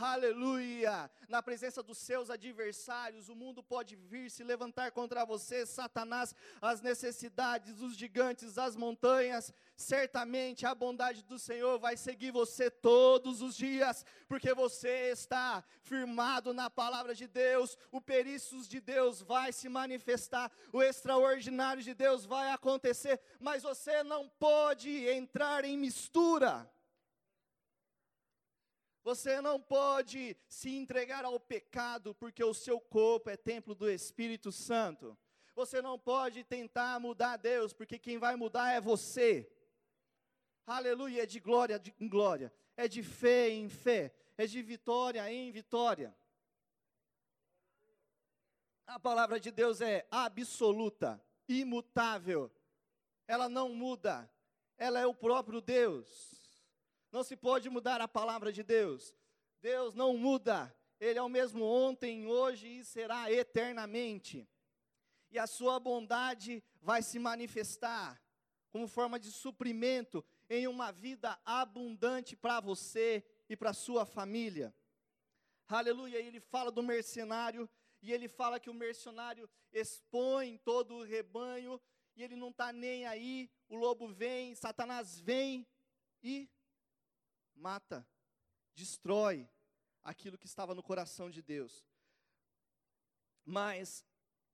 Aleluia! 0.00 1.10
Na 1.28 1.42
presença 1.42 1.82
dos 1.82 1.98
seus 1.98 2.30
adversários, 2.30 3.28
o 3.28 3.34
mundo 3.34 3.64
pode 3.64 3.96
vir 3.96 4.30
se 4.30 4.44
levantar 4.44 4.92
contra 4.92 5.26
você, 5.26 5.66
Satanás, 5.66 6.32
as 6.62 6.80
necessidades, 6.80 7.80
os 7.80 7.96
gigantes, 7.96 8.58
as 8.58 8.76
montanhas. 8.76 9.52
Certamente 9.76 10.64
a 10.64 10.72
bondade 10.72 11.24
do 11.24 11.36
Senhor 11.36 11.80
vai 11.80 11.96
seguir 11.96 12.30
você 12.30 12.70
todos 12.70 13.42
os 13.42 13.56
dias, 13.56 14.06
porque 14.28 14.54
você 14.54 15.10
está 15.10 15.64
firmado 15.82 16.54
na 16.54 16.70
palavra 16.70 17.12
de 17.12 17.26
Deus. 17.26 17.76
O 17.90 18.00
perícios 18.00 18.68
de 18.68 18.80
Deus 18.80 19.20
vai 19.20 19.52
se 19.52 19.68
manifestar, 19.68 20.52
o 20.72 20.80
extraordinário 20.80 21.82
de 21.82 21.92
Deus 21.92 22.24
vai 22.24 22.52
acontecer, 22.52 23.20
mas 23.40 23.64
você 23.64 24.04
não 24.04 24.28
pode 24.28 25.08
entrar 25.08 25.64
em 25.64 25.76
mistura. 25.76 26.70
Você 29.08 29.40
não 29.40 29.58
pode 29.58 30.36
se 30.46 30.68
entregar 30.68 31.24
ao 31.24 31.40
pecado, 31.40 32.14
porque 32.14 32.44
o 32.44 32.52
seu 32.52 32.78
corpo 32.78 33.30
é 33.30 33.38
templo 33.38 33.74
do 33.74 33.90
Espírito 33.90 34.52
Santo. 34.52 35.16
Você 35.54 35.80
não 35.80 35.98
pode 35.98 36.44
tentar 36.44 37.00
mudar 37.00 37.38
Deus, 37.38 37.72
porque 37.72 37.98
quem 37.98 38.18
vai 38.18 38.36
mudar 38.36 38.70
é 38.70 38.82
você. 38.82 39.50
Aleluia, 40.66 41.22
é 41.22 41.24
de 41.24 41.40
glória 41.40 41.82
em 41.98 42.06
glória, 42.06 42.52
é 42.76 42.86
de 42.86 43.02
fé 43.02 43.48
em 43.48 43.70
fé, 43.70 44.14
é 44.36 44.44
de 44.44 44.60
vitória 44.60 45.32
em 45.32 45.50
vitória. 45.50 46.14
A 48.86 49.00
palavra 49.00 49.40
de 49.40 49.50
Deus 49.50 49.80
é 49.80 50.06
absoluta, 50.10 51.18
imutável, 51.48 52.52
ela 53.26 53.48
não 53.48 53.70
muda, 53.70 54.30
ela 54.76 55.00
é 55.00 55.06
o 55.06 55.14
próprio 55.14 55.62
Deus. 55.62 56.38
Não 57.10 57.22
se 57.22 57.36
pode 57.36 57.70
mudar 57.70 58.00
a 58.00 58.08
palavra 58.08 58.52
de 58.52 58.62
Deus. 58.62 59.14
Deus 59.60 59.94
não 59.94 60.16
muda. 60.16 60.74
Ele 61.00 61.18
é 61.18 61.22
o 61.22 61.28
mesmo 61.28 61.64
ontem, 61.64 62.26
hoje 62.26 62.66
e 62.66 62.84
será 62.84 63.32
eternamente. 63.32 64.48
E 65.30 65.38
a 65.38 65.46
sua 65.46 65.78
bondade 65.78 66.62
vai 66.80 67.02
se 67.02 67.18
manifestar 67.18 68.20
como 68.70 68.86
forma 68.86 69.18
de 69.18 69.30
suprimento 69.30 70.24
em 70.48 70.66
uma 70.66 70.90
vida 70.90 71.38
abundante 71.44 72.36
para 72.36 72.60
você 72.60 73.24
e 73.48 73.56
para 73.56 73.72
sua 73.72 74.04
família. 74.04 74.74
Aleluia. 75.68 76.18
Ele 76.18 76.40
fala 76.40 76.70
do 76.70 76.82
mercenário 76.82 77.68
e 78.02 78.12
ele 78.12 78.28
fala 78.28 78.60
que 78.60 78.70
o 78.70 78.74
mercenário 78.74 79.48
expõe 79.72 80.58
todo 80.58 80.96
o 80.96 81.04
rebanho 81.04 81.80
e 82.16 82.22
ele 82.22 82.36
não 82.36 82.50
está 82.50 82.72
nem 82.72 83.06
aí. 83.06 83.50
O 83.68 83.76
lobo 83.76 84.08
vem, 84.08 84.54
Satanás 84.54 85.20
vem 85.20 85.66
e 86.22 86.48
mata, 87.58 88.06
destrói 88.74 89.48
aquilo 90.02 90.38
que 90.38 90.46
estava 90.46 90.74
no 90.74 90.82
coração 90.82 91.28
de 91.28 91.42
Deus. 91.42 91.84
Mas 93.44 94.04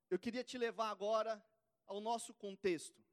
eu 0.09 0.19
queria 0.19 0.43
te 0.43 0.57
levar 0.57 0.89
agora 0.89 1.43
ao 1.85 2.01
nosso 2.01 2.33
contexto, 2.33 3.03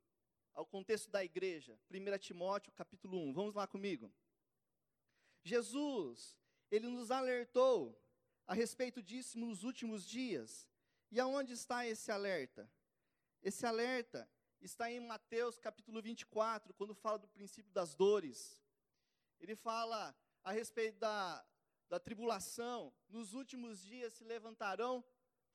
ao 0.52 0.66
contexto 0.66 1.10
da 1.10 1.24
igreja. 1.24 1.78
1 1.90 2.18
Timóteo, 2.18 2.72
capítulo 2.72 3.18
1. 3.18 3.32
Vamos 3.32 3.54
lá 3.54 3.66
comigo. 3.66 4.12
Jesus, 5.42 6.36
ele 6.70 6.88
nos 6.88 7.10
alertou 7.10 8.00
a 8.46 8.54
respeito 8.54 9.02
disso 9.02 9.38
nos 9.38 9.64
últimos 9.64 10.06
dias. 10.06 10.68
E 11.10 11.20
aonde 11.20 11.52
está 11.52 11.86
esse 11.86 12.10
alerta? 12.10 12.70
Esse 13.42 13.66
alerta 13.66 14.28
está 14.60 14.90
em 14.90 15.00
Mateus 15.00 15.58
capítulo 15.58 16.00
24, 16.00 16.72
quando 16.74 16.94
fala 16.94 17.18
do 17.18 17.28
princípio 17.28 17.72
das 17.72 17.94
dores. 17.94 18.62
Ele 19.42 19.56
fala 19.56 20.16
a 20.44 20.52
respeito 20.52 21.00
da, 21.00 21.44
da 21.88 21.98
tribulação. 21.98 22.94
Nos 23.08 23.34
últimos 23.34 23.82
dias 23.82 24.12
se 24.12 24.22
levantarão 24.22 25.04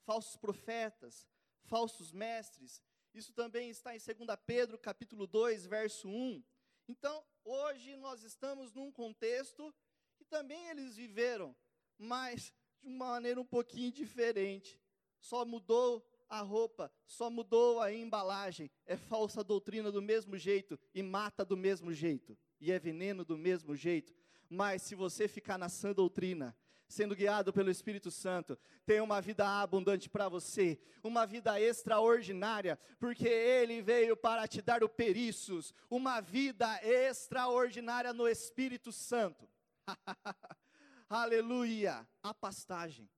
falsos 0.03 0.35
profetas, 0.35 1.25
falsos 1.63 2.11
mestres. 2.11 2.83
Isso 3.13 3.31
também 3.31 3.69
está 3.69 3.95
em 3.95 3.99
2 3.99 4.39
Pedro 4.45 4.77
capítulo 4.77 5.25
2, 5.25 5.65
verso 5.65 6.09
1. 6.09 6.43
Então, 6.89 7.25
hoje 7.45 7.95
nós 7.95 8.23
estamos 8.23 8.73
num 8.73 8.91
contexto 8.91 9.73
que 10.17 10.25
também 10.25 10.67
eles 10.67 10.97
viveram, 10.97 11.55
mas 11.97 12.53
de 12.81 12.89
uma 12.89 13.07
maneira 13.07 13.39
um 13.39 13.45
pouquinho 13.45 13.89
diferente. 13.89 14.77
Só 15.17 15.45
mudou 15.45 16.05
a 16.27 16.41
roupa, 16.41 16.91
só 17.05 17.29
mudou 17.29 17.79
a 17.79 17.93
embalagem. 17.93 18.69
É 18.85 18.97
falsa 18.97 19.45
doutrina 19.45 19.93
do 19.93 20.01
mesmo 20.01 20.37
jeito 20.37 20.77
e 20.93 21.01
mata 21.01 21.45
do 21.45 21.55
mesmo 21.55 21.93
jeito. 21.93 22.37
E 22.59 22.71
é 22.71 22.79
veneno 22.79 23.23
do 23.23 23.37
mesmo 23.37 23.75
jeito. 23.75 24.13
Mas 24.49 24.81
se 24.81 24.95
você 24.95 25.27
ficar 25.27 25.57
na 25.57 25.69
sã 25.69 25.93
doutrina, 25.93 26.55
sendo 26.87 27.15
guiado 27.15 27.51
pelo 27.51 27.69
Espírito 27.69 28.09
Santo, 28.09 28.57
tem 28.85 29.01
uma 29.01 29.19
vida 29.19 29.45
abundante 29.61 30.09
para 30.09 30.29
você, 30.29 30.79
uma 31.03 31.25
vida 31.25 31.59
extraordinária, 31.59 32.79
porque 32.97 33.27
Ele 33.27 33.81
veio 33.81 34.15
para 34.15 34.47
te 34.47 34.61
dar 34.61 34.83
o 34.83 34.89
periços, 34.89 35.73
uma 35.89 36.21
vida 36.21 36.79
extraordinária 36.81 38.13
no 38.13 38.27
Espírito 38.27 38.91
Santo. 38.91 39.47
Aleluia! 41.09 42.07
A 42.23 42.33
pastagem. 42.33 43.09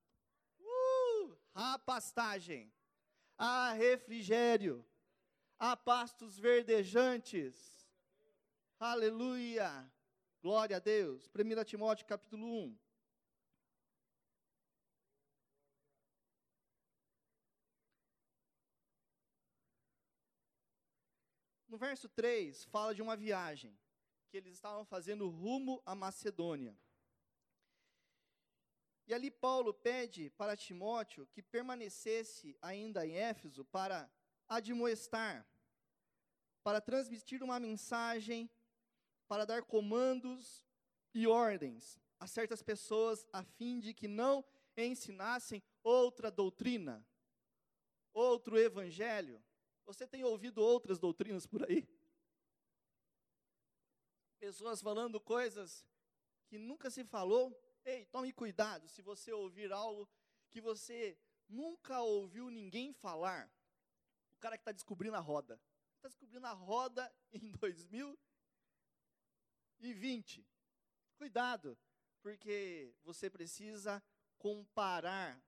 Uh, 0.60 1.38
a 1.54 1.78
pastagem 1.80 2.72
há 3.38 3.72
refrigério, 3.74 4.86
há 5.58 5.78
pastos 5.78 6.38
verdejantes. 6.38 7.79
Aleluia! 8.82 9.92
Glória 10.42 10.78
a 10.78 10.80
Deus. 10.80 11.30
1 11.36 11.66
Timóteo 11.66 12.06
capítulo 12.06 12.46
1. 12.46 12.80
No 21.68 21.78
verso 21.78 22.08
3, 22.08 22.64
fala 22.64 22.96
de 22.96 23.02
uma 23.02 23.18
viagem 23.18 23.78
que 24.30 24.38
eles 24.38 24.54
estavam 24.54 24.86
fazendo 24.86 25.28
rumo 25.28 25.84
à 25.86 25.94
Macedônia. 25.94 26.74
E 29.06 29.14
ali 29.14 29.30
Paulo 29.30 29.74
pede 29.74 30.30
para 30.30 30.56
Timóteo 30.56 31.28
que 31.28 31.44
permanecesse 31.44 32.58
ainda 32.62 33.06
em 33.06 33.18
Éfeso 33.18 33.66
para 33.66 34.10
admoestar, 34.48 35.46
para 36.64 36.80
transmitir 36.80 37.44
uma 37.44 37.60
mensagem, 37.60 38.50
para 39.30 39.46
dar 39.46 39.64
comandos 39.64 40.66
e 41.14 41.26
ordens 41.26 41.98
a 42.20 42.28
certas 42.28 42.62
pessoas, 42.62 43.26
a 43.32 43.44
fim 43.44 43.80
de 43.80 43.94
que 43.94 44.10
não 44.10 44.44
ensinassem 44.76 45.64
outra 45.82 46.30
doutrina, 46.30 47.08
outro 48.14 48.58
evangelho. 48.58 49.42
Você 49.86 50.06
tem 50.06 50.26
ouvido 50.26 50.62
outras 50.62 51.00
doutrinas 51.00 51.48
por 51.48 51.64
aí? 51.64 51.88
Pessoas 54.38 54.82
falando 54.82 55.22
coisas 55.22 55.86
que 56.48 56.58
nunca 56.58 56.90
se 56.90 57.06
falou 57.06 57.58
Ei, 57.86 58.06
tome 58.06 58.32
cuidado 58.32 58.88
se 58.88 59.02
você 59.02 59.32
ouvir 59.32 59.72
algo 59.72 60.08
que 60.50 60.60
você 60.60 61.18
nunca 61.48 62.02
ouviu 62.02 62.50
ninguém 62.50 62.94
falar. 62.94 63.52
O 64.34 64.40
cara 64.40 64.58
que 64.58 64.62
está 64.62 64.72
descobrindo 64.72 65.16
a 65.16 65.20
roda. 65.20 65.60
Está 65.96 66.08
descobrindo 66.08 66.46
a 66.46 66.52
roda 66.52 67.12
em 67.32 67.52
2020. 69.80 70.46
Cuidado, 71.18 71.78
porque 72.22 72.94
você 73.04 73.30
precisa 73.30 74.04
comparar 74.38 75.42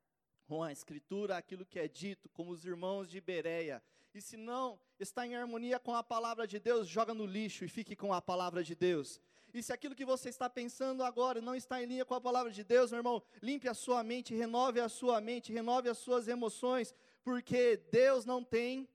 com 0.45 0.63
a 0.63 0.71
Escritura 0.71 1.37
aquilo 1.37 1.65
que 1.65 1.79
é 1.79 1.87
dito, 1.87 2.29
como 2.29 2.51
os 2.51 2.65
irmãos 2.65 3.09
de 3.09 3.19
Bereia. 3.19 3.83
E 4.13 4.21
se 4.21 4.37
não 4.37 4.79
está 4.99 5.25
em 5.25 5.35
harmonia 5.35 5.79
com 5.79 5.93
a 5.93 6.03
palavra 6.03 6.47
de 6.47 6.59
Deus, 6.59 6.87
joga 6.87 7.13
no 7.13 7.25
lixo 7.25 7.63
e 7.63 7.69
fique 7.69 7.95
com 7.95 8.13
a 8.13 8.21
palavra 8.21 8.63
de 8.63 8.75
Deus. 8.75 9.19
E 9.53 9.61
se 9.61 9.73
aquilo 9.73 9.95
que 9.95 10.05
você 10.05 10.29
está 10.29 10.49
pensando 10.49 11.03
agora 11.03 11.41
não 11.41 11.55
está 11.55 11.81
em 11.81 11.85
linha 11.85 12.05
com 12.05 12.13
a 12.13 12.21
palavra 12.21 12.51
de 12.51 12.63
Deus, 12.63 12.91
meu 12.91 12.99
irmão, 12.99 13.21
limpe 13.41 13.67
a 13.67 13.73
sua 13.73 14.01
mente, 14.01 14.33
renove 14.33 14.79
a 14.79 14.87
sua 14.87 15.19
mente, 15.19 15.51
renove 15.51 15.89
as 15.89 15.97
suas 15.97 16.29
emoções, 16.29 16.95
porque 17.21 17.77
Deus 17.91 18.25
não 18.25 18.43
tem 18.43 18.87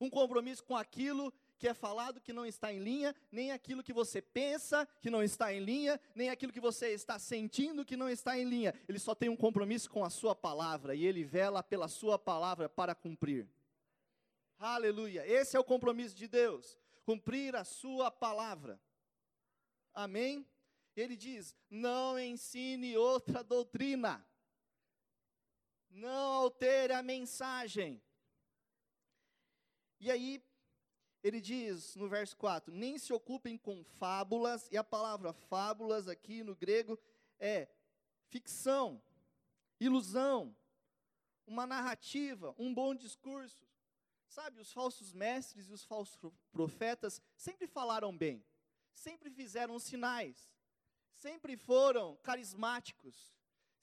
um 0.00 0.08
compromisso 0.08 0.64
com 0.64 0.76
aquilo 0.76 1.32
que 1.62 1.68
é 1.68 1.74
falado 1.74 2.20
que 2.20 2.32
não 2.32 2.44
está 2.44 2.72
em 2.72 2.80
linha, 2.80 3.14
nem 3.30 3.52
aquilo 3.52 3.84
que 3.84 3.92
você 3.92 4.20
pensa 4.20 4.84
que 5.00 5.08
não 5.08 5.22
está 5.22 5.54
em 5.54 5.60
linha, 5.60 6.00
nem 6.12 6.28
aquilo 6.28 6.52
que 6.52 6.58
você 6.58 6.88
está 6.88 7.20
sentindo 7.20 7.84
que 7.84 7.96
não 7.96 8.10
está 8.10 8.36
em 8.36 8.42
linha. 8.42 8.74
Ele 8.88 8.98
só 8.98 9.14
tem 9.14 9.28
um 9.28 9.36
compromisso 9.36 9.88
com 9.88 10.04
a 10.04 10.10
sua 10.10 10.34
palavra 10.34 10.92
e 10.92 11.06
ele 11.06 11.22
vela 11.22 11.62
pela 11.62 11.86
sua 11.86 12.18
palavra 12.18 12.68
para 12.68 12.96
cumprir. 12.96 13.48
Aleluia. 14.58 15.24
Esse 15.24 15.56
é 15.56 15.60
o 15.60 15.62
compromisso 15.62 16.16
de 16.16 16.26
Deus, 16.26 16.76
cumprir 17.04 17.54
a 17.54 17.62
sua 17.62 18.10
palavra. 18.10 18.82
Amém? 19.94 20.44
Ele 20.96 21.14
diz: 21.14 21.54
não 21.70 22.18
ensine 22.18 22.96
outra 22.96 23.44
doutrina, 23.44 24.26
não 25.88 26.32
altere 26.32 26.92
a 26.92 27.04
mensagem. 27.04 28.02
E 30.00 30.10
aí, 30.10 30.42
ele 31.22 31.40
diz 31.40 31.94
no 31.96 32.08
verso 32.08 32.36
4: 32.36 32.72
nem 32.72 32.98
se 32.98 33.12
ocupem 33.12 33.56
com 33.56 33.84
fábulas, 33.84 34.68
e 34.70 34.76
a 34.76 34.84
palavra 34.84 35.32
fábulas 35.32 36.08
aqui 36.08 36.42
no 36.42 36.54
grego 36.54 36.98
é 37.38 37.68
ficção, 38.28 39.02
ilusão, 39.78 40.56
uma 41.46 41.66
narrativa, 41.66 42.54
um 42.58 42.72
bom 42.72 42.94
discurso. 42.94 43.66
Sabe, 44.28 44.60
os 44.60 44.72
falsos 44.72 45.12
mestres 45.12 45.68
e 45.68 45.72
os 45.72 45.84
falsos 45.84 46.18
profetas 46.50 47.20
sempre 47.36 47.66
falaram 47.66 48.16
bem 48.16 48.42
sempre 48.94 49.30
fizeram 49.30 49.78
sinais, 49.78 50.50
sempre 51.12 51.56
foram 51.56 52.16
carismáticos, 52.16 53.32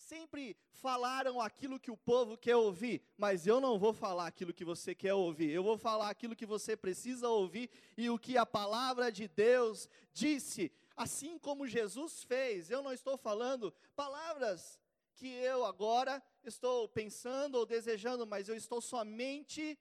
sempre 0.10 0.58
falaram 0.72 1.40
aquilo 1.40 1.80
que 1.80 1.92
o 1.92 1.96
povo 1.98 2.36
quer 2.36 2.56
ouvir, 2.56 3.00
mas 3.16 3.46
eu 3.46 3.62
não 3.62 3.78
vou 3.78 3.94
falar 3.94 4.26
aquilo 4.26 4.52
que 4.52 4.66
você 4.66 4.96
quer 4.96 5.14
ouvir, 5.14 5.52
eu 5.52 5.62
vou 5.62 5.78
falar 5.78 6.10
aquilo 6.10 6.36
que 6.36 6.48
você 6.48 6.76
precisa 6.76 7.30
ouvir 7.30 7.70
e 7.96 8.10
o 8.10 8.18
que 8.18 8.36
a 8.36 8.44
palavra 8.44 9.12
de 9.12 9.28
Deus 9.28 9.88
disse, 10.12 10.72
assim 10.98 11.38
como 11.38 11.68
Jesus 11.68 12.24
fez. 12.24 12.72
Eu 12.72 12.82
não 12.82 12.92
estou 12.92 13.20
falando 13.20 13.72
palavras 13.96 14.80
que 15.14 15.28
eu 15.28 15.64
agora 15.64 16.24
estou 16.44 16.90
pensando 16.90 17.60
ou 17.60 17.66
desejando, 17.68 18.26
mas 18.26 18.50
eu 18.50 18.56
estou 18.56 18.82
somente 18.82 19.78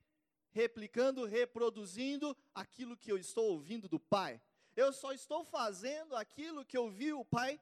replicando, 0.51 1.25
reproduzindo 1.25 2.37
aquilo 2.55 2.99
que 2.99 3.11
eu 3.11 3.17
estou 3.17 3.47
ouvindo 3.53 3.89
do 3.89 3.99
Pai. 3.99 4.39
Eu 4.77 4.93
só 4.93 5.11
estou 5.13 5.43
fazendo 5.43 6.15
aquilo 6.15 6.67
que 6.67 6.77
eu 6.77 6.91
vi 6.91 7.15
o 7.15 7.25
Pai 7.25 7.59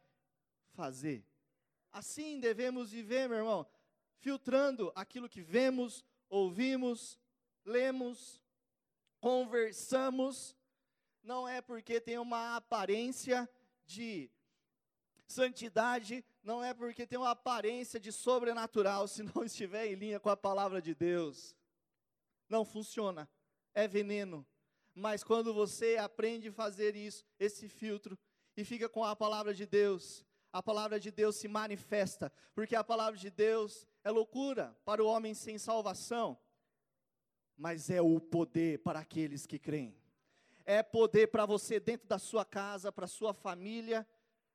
fazer. 0.75 1.25
Assim 1.93 2.39
devemos 2.41 2.91
viver, 2.91 3.29
meu 3.29 3.39
irmão, 3.39 3.67
filtrando 4.19 4.93
aquilo 4.95 5.29
que 5.29 5.41
vemos, 5.41 6.05
ouvimos, 6.29 7.19
lemos, 7.65 8.43
conversamos. 9.21 10.57
Não 11.23 11.49
é 11.49 11.61
porque 11.61 12.01
tem 12.01 12.19
uma 12.19 12.57
aparência 12.57 13.49
de 13.85 14.31
santidade, 15.27 16.25
não 16.43 16.63
é 16.63 16.73
porque 16.73 17.07
tem 17.07 17.19
uma 17.19 17.31
aparência 17.31 17.99
de 17.99 18.13
sobrenatural, 18.13 19.09
se 19.09 19.23
não 19.23 19.43
estiver 19.45 19.87
em 19.87 19.95
linha 19.95 20.21
com 20.21 20.31
a 20.31 20.37
palavra 20.37 20.81
de 20.81 20.95
Deus. 20.95 21.55
Não 22.49 22.65
funciona, 22.65 23.29
é 23.75 23.89
veneno, 23.89 24.47
mas 24.95 25.25
quando 25.25 25.53
você 25.53 25.97
aprende 25.97 26.49
a 26.49 26.53
fazer 26.53 26.95
isso, 26.95 27.25
esse 27.39 27.69
filtro, 27.69 28.19
e 28.57 28.65
fica 28.65 28.89
com 28.89 29.05
a 29.05 29.15
palavra 29.15 29.53
de 29.53 29.67
Deus, 29.67 30.25
a 30.57 30.63
palavra 30.63 30.99
de 30.99 31.11
Deus 31.11 31.37
se 31.37 31.49
manifesta, 31.49 32.33
porque 32.55 32.75
a 32.75 32.83
palavra 32.83 33.19
de 33.19 33.31
Deus 33.31 33.87
é 34.03 34.11
loucura 34.11 34.75
para 34.85 35.05
o 35.05 35.07
homem 35.07 35.35
sem 35.35 35.59
salvação, 35.59 36.39
mas 37.57 37.91
é 37.91 38.01
o 38.01 38.19
poder 38.21 38.79
para 38.79 39.01
aqueles 39.01 39.47
que 39.47 39.59
creem. 39.59 39.95
é 40.65 40.83
poder 40.83 41.29
para 41.29 41.47
você 41.47 41.79
dentro 41.79 42.09
da 42.09 42.19
sua 42.19 42.45
casa, 42.45 42.91
para 42.91 43.07
sua 43.07 43.33
família. 43.33 44.07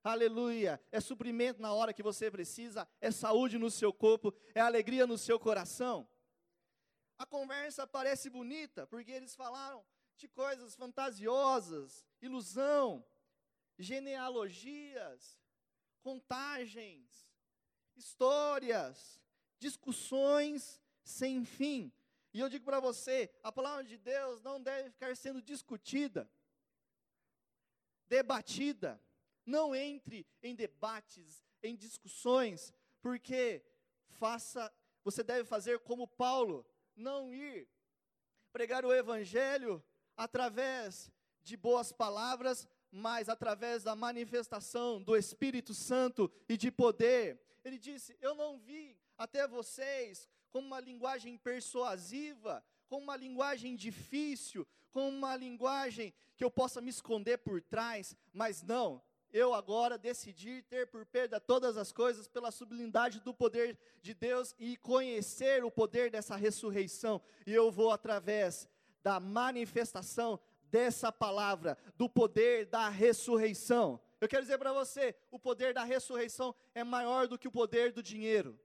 Aleluia. 0.04 0.82
É 0.92 1.00
suprimento 1.00 1.62
na 1.62 1.72
hora 1.72 1.94
que 1.94 2.04
você 2.04 2.30
precisa, 2.30 2.88
é 3.00 3.12
saúde 3.12 3.58
no 3.58 3.72
seu 3.72 3.94
corpo, 3.94 4.34
é 4.54 4.60
alegria 4.60 5.08
no 5.08 5.18
seu 5.18 5.40
coração. 5.40 6.06
A 7.18 7.26
conversa 7.26 7.88
parece 7.88 8.30
bonita, 8.30 8.86
porque 8.88 9.12
eles 9.12 9.36
falaram 9.36 9.86
de 10.18 10.28
coisas 10.28 10.76
fantasiosas, 10.76 12.04
ilusão, 12.22 13.06
genealogias, 13.78 15.40
contagens, 16.02 17.28
histórias, 17.96 19.20
discussões 19.60 20.82
sem 21.04 21.46
fim. 21.46 21.92
E 22.34 22.40
eu 22.40 22.50
digo 22.50 22.66
para 22.66 22.80
você, 22.80 23.30
a 23.44 23.52
palavra 23.52 23.84
de 23.84 23.98
Deus 23.98 24.42
não 24.42 24.62
deve 24.62 24.90
ficar 24.90 25.16
sendo 25.16 25.42
discutida, 25.42 26.30
debatida. 28.08 29.02
Não 29.44 29.76
entre 29.76 30.28
em 30.44 30.56
debates, 30.56 31.44
em 31.64 31.76
discussões, 31.76 32.72
porque 33.02 33.66
faça, 34.08 34.72
você 35.04 35.24
deve 35.24 35.46
fazer 35.46 35.80
como 35.80 36.08
Paulo, 36.08 36.66
não 36.96 37.34
ir 37.34 37.68
pregar 38.52 38.86
o 38.86 38.94
evangelho 38.94 39.84
através 40.16 41.12
de 41.42 41.58
boas 41.58 41.92
palavras, 41.92 42.68
mas 42.92 43.30
através 43.30 43.84
da 43.84 43.96
manifestação 43.96 45.02
do 45.02 45.16
Espírito 45.16 45.74
Santo 45.74 46.30
e 46.50 46.58
de 46.58 46.70
poder. 46.70 47.40
Ele 47.64 47.78
disse: 47.78 48.18
Eu 48.20 48.36
não 48.36 48.58
vi 48.58 48.98
até 49.18 49.48
vocês 49.48 50.28
com 50.50 50.60
uma 50.60 50.80
linguagem 50.80 51.38
persuasiva, 51.38 52.64
com 52.90 52.98
uma 52.98 53.16
linguagem 53.16 53.76
difícil, 53.76 54.68
com 54.92 55.08
uma 55.08 55.36
linguagem 55.36 56.14
que 56.36 56.44
eu 56.44 56.52
possa 56.52 56.82
me 56.82 56.90
esconder 56.90 57.38
por 57.38 57.62
trás, 57.62 58.16
mas 58.34 58.62
não, 58.62 59.02
eu 59.32 59.54
agora 59.54 59.98
decidi 59.98 60.62
ter 60.64 60.88
por 60.88 61.06
perda 61.06 61.40
todas 61.40 61.78
as 61.78 61.92
coisas 61.92 62.28
pela 62.28 62.52
sublimidade 62.52 63.22
do 63.22 63.34
poder 63.34 63.78
de 64.02 64.14
Deus 64.14 64.54
e 64.60 64.76
conhecer 64.78 65.64
o 65.64 65.72
poder 65.72 66.12
dessa 66.12 66.36
ressurreição, 66.36 67.22
e 67.46 67.54
eu 67.54 67.72
vou 67.72 67.92
através 67.92 68.68
da 69.02 69.20
manifestação 69.20 70.40
dessa 70.72 71.12
palavra, 71.12 71.78
do 71.98 72.10
poder 72.10 72.66
da 72.66 72.88
ressurreição. 72.88 74.00
Eu 74.22 74.28
quero 74.28 74.44
dizer 74.44 74.58
para 74.58 74.72
você, 74.72 75.14
o 75.30 75.38
poder 75.38 75.74
da 75.74 75.84
ressurreição 75.84 76.56
é 76.74 76.84
maior 76.84 77.28
do 77.28 77.38
que 77.38 77.48
o 77.48 77.52
poder 77.52 77.92
do 77.92 78.02
dinheiro. 78.02 78.58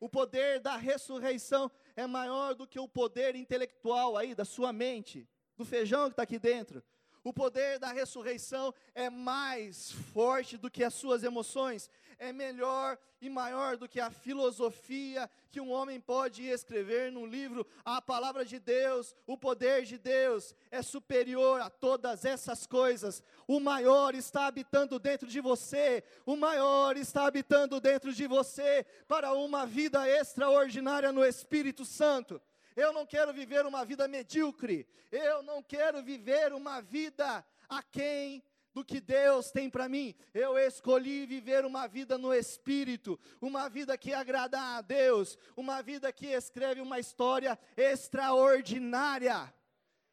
O 0.00 0.08
poder 0.08 0.60
da 0.60 0.76
ressurreição 0.76 1.70
é 1.96 2.06
maior 2.06 2.54
do 2.54 2.66
que 2.66 2.78
o 2.78 2.88
poder 2.88 3.34
intelectual 3.34 4.16
aí 4.16 4.34
da 4.34 4.44
sua 4.44 4.72
mente, 4.72 5.28
do 5.56 5.64
feijão 5.64 6.04
que 6.04 6.12
está 6.12 6.22
aqui 6.22 6.38
dentro. 6.38 6.84
O 7.24 7.32
poder 7.32 7.80
da 7.80 7.92
ressurreição 7.92 8.72
é 8.94 9.10
mais 9.10 9.90
forte 9.90 10.56
do 10.56 10.70
que 10.70 10.84
as 10.84 10.94
suas 10.94 11.24
emoções, 11.24 11.90
é 12.18 12.32
melhor 12.32 12.98
e 13.20 13.28
maior 13.28 13.76
do 13.76 13.88
que 13.88 14.00
a 14.00 14.10
filosofia 14.10 15.30
que 15.50 15.60
um 15.60 15.70
homem 15.70 16.00
pode 16.00 16.44
escrever 16.44 17.10
num 17.10 17.26
livro. 17.26 17.66
A 17.84 18.02
palavra 18.02 18.44
de 18.44 18.58
Deus, 18.58 19.14
o 19.26 19.36
poder 19.36 19.84
de 19.84 19.98
Deus 19.98 20.54
é 20.70 20.82
superior 20.82 21.60
a 21.60 21.70
todas 21.70 22.24
essas 22.24 22.66
coisas. 22.66 23.22
O 23.46 23.60
maior 23.60 24.14
está 24.14 24.46
habitando 24.46 24.98
dentro 24.98 25.28
de 25.28 25.40
você, 25.40 26.02
o 26.26 26.36
maior 26.36 26.96
está 26.96 27.26
habitando 27.26 27.80
dentro 27.80 28.12
de 28.12 28.26
você 28.26 28.84
para 29.06 29.32
uma 29.32 29.64
vida 29.66 30.08
extraordinária 30.08 31.12
no 31.12 31.24
Espírito 31.24 31.84
Santo. 31.84 32.40
Eu 32.76 32.92
não 32.92 33.04
quero 33.04 33.32
viver 33.32 33.66
uma 33.66 33.84
vida 33.84 34.06
medíocre. 34.06 34.86
Eu 35.10 35.42
não 35.42 35.62
quero 35.62 36.02
viver 36.02 36.52
uma 36.52 36.80
vida 36.80 37.44
aquém 37.68 38.42
do 38.72 38.84
que 38.84 39.00
Deus 39.00 39.50
tem 39.50 39.68
para 39.68 39.88
mim. 39.88 40.14
Eu 40.32 40.56
escolhi 40.58 41.26
viver 41.26 41.64
uma 41.64 41.86
vida 41.86 42.18
no 42.18 42.32
Espírito, 42.32 43.18
uma 43.40 43.68
vida 43.68 43.96
que 43.98 44.12
agrada 44.12 44.60
a 44.60 44.80
Deus, 44.80 45.38
uma 45.56 45.82
vida 45.82 46.12
que 46.12 46.26
escreve 46.26 46.80
uma 46.80 46.98
história 46.98 47.58
extraordinária. 47.76 49.52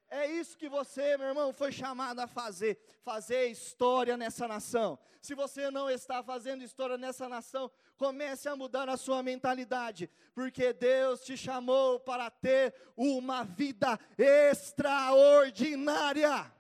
É 0.10 0.32
isso 0.32 0.58
que 0.58 0.70
você, 0.70 1.18
meu 1.18 1.28
irmão, 1.28 1.52
foi 1.52 1.70
chamado 1.72 2.20
a 2.20 2.28
fazer, 2.28 2.80
fazer 3.04 3.48
história 3.48 4.16
nessa 4.16 4.48
nação. 4.48 4.98
Se 5.22 5.36
você 5.36 5.72
não 5.72 5.90
está 5.90 6.24
fazendo 6.24 6.64
história 6.64 6.98
nessa 6.98 7.28
nação, 7.28 7.70
comece 7.98 8.48
a 8.48 8.56
mudar 8.56 8.88
a 8.88 8.98
sua 8.98 9.24
mentalidade, 9.24 10.08
porque 10.34 10.72
Deus 10.72 11.22
te 11.22 11.36
chamou 11.36 12.00
para 12.00 12.30
ter 12.30 12.74
uma 12.96 13.44
vida 13.44 14.00
extraordinária. 14.18 16.55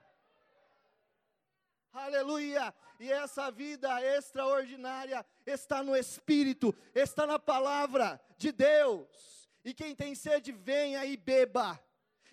Aleluia! 1.96 2.76
E 3.00 3.10
essa 3.10 3.50
vida 3.50 3.90
extraordinária 4.04 5.26
está 5.46 5.82
no 5.82 5.96
Espírito, 5.96 6.76
está 6.94 7.26
na 7.26 7.40
palavra 7.40 8.20
de 8.38 8.52
Deus. 8.52 9.50
E 9.64 9.74
quem 9.74 9.96
tem 9.96 10.14
sede, 10.14 10.52
venha 10.52 11.06
e 11.06 11.16
beba. 11.16 11.82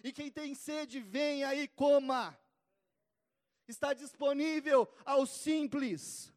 E 0.02 0.12
quem 0.12 0.32
tem 0.32 0.52
sede, 0.52 0.98
venha 0.98 1.54
e 1.54 1.68
coma. 1.68 2.36
Está 3.68 3.94
disponível 3.94 4.92
aos 5.04 5.30
simples. 5.30 6.32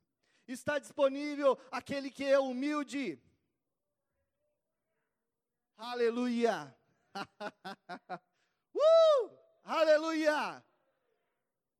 Está 0.47 0.77
disponível 0.77 1.57
aquele 1.71 2.11
que 2.11 2.23
é 2.23 2.37
humilde. 2.37 3.19
Aleluia! 5.75 6.77
uh! 8.75 9.31
Aleluia! 9.63 10.63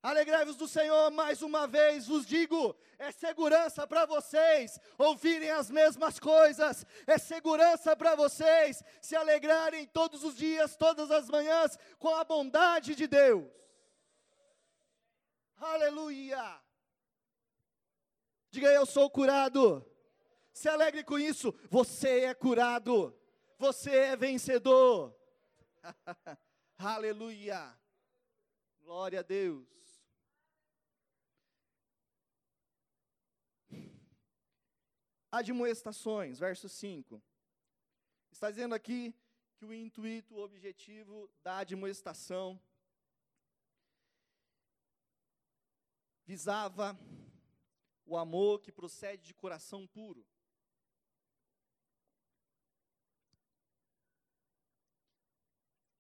Alegrai-vos 0.06 0.56
do 0.56 0.68
Senhor, 0.68 1.10
mais 1.10 1.42
uma 1.42 1.66
vez 1.66 2.06
vos 2.06 2.28
digo, 2.28 2.76
é 3.00 3.12
segurança 3.12 3.88
para 3.88 4.06
vocês 4.06 4.80
ouvirem 5.00 5.50
as 5.50 5.72
mesmas 5.72 6.20
coisas, 6.20 6.86
é 7.08 7.18
segurança 7.18 7.96
para 7.96 8.14
vocês 8.14 8.84
se 9.02 9.16
alegrarem 9.16 9.88
todos 9.88 10.24
os 10.24 10.36
dias, 10.36 10.76
todas 10.76 11.10
as 11.10 11.28
manhãs, 11.28 11.76
com 11.98 12.14
a 12.14 12.24
bondade 12.24 12.94
de 12.94 13.08
Deus. 13.08 13.52
Aleluia! 15.58 16.62
Diga 18.52 18.72
eu 18.72 18.86
sou 18.86 19.10
curado. 19.10 19.84
Se 20.54 20.70
alegre 20.70 21.04
com 21.04 21.18
isso, 21.18 21.52
você 21.68 22.26
é 22.26 22.34
curado, 22.36 23.12
você 23.58 23.90
é 23.90 24.16
vencedor. 24.16 25.18
Aleluia! 26.78 27.76
Glória 28.84 29.22
a 29.22 29.24
Deus. 29.24 29.76
Admoestações, 35.38 36.40
verso 36.40 36.70
5. 36.70 37.22
Está 38.32 38.50
dizendo 38.50 38.74
aqui 38.74 39.14
que 39.58 39.66
o 39.66 39.74
intuito, 39.74 40.36
o 40.36 40.40
objetivo 40.40 41.30
da 41.44 41.58
admoestação 41.58 42.60
visava 46.26 46.98
o 48.06 48.18
amor 48.18 48.62
que 48.62 48.72
procede 48.72 49.28
de 49.28 49.34
coração 49.34 49.86
puro. 49.86 50.26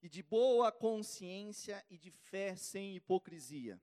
E 0.01 0.07
de 0.07 0.23
boa 0.23 0.71
consciência 0.71 1.83
e 1.89 1.97
de 1.97 2.11
fé 2.11 2.55
sem 2.55 2.95
hipocrisia. 2.95 3.81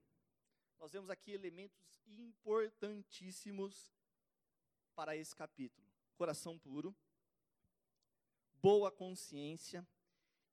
Nós 0.79 0.93
vemos 0.93 1.11
aqui 1.11 1.33
elementos 1.33 2.01
importantíssimos 2.07 3.92
para 4.95 5.17
esse 5.17 5.35
capítulo: 5.35 5.87
coração 6.17 6.59
puro, 6.59 6.95
boa 8.61 8.91
consciência 8.91 9.87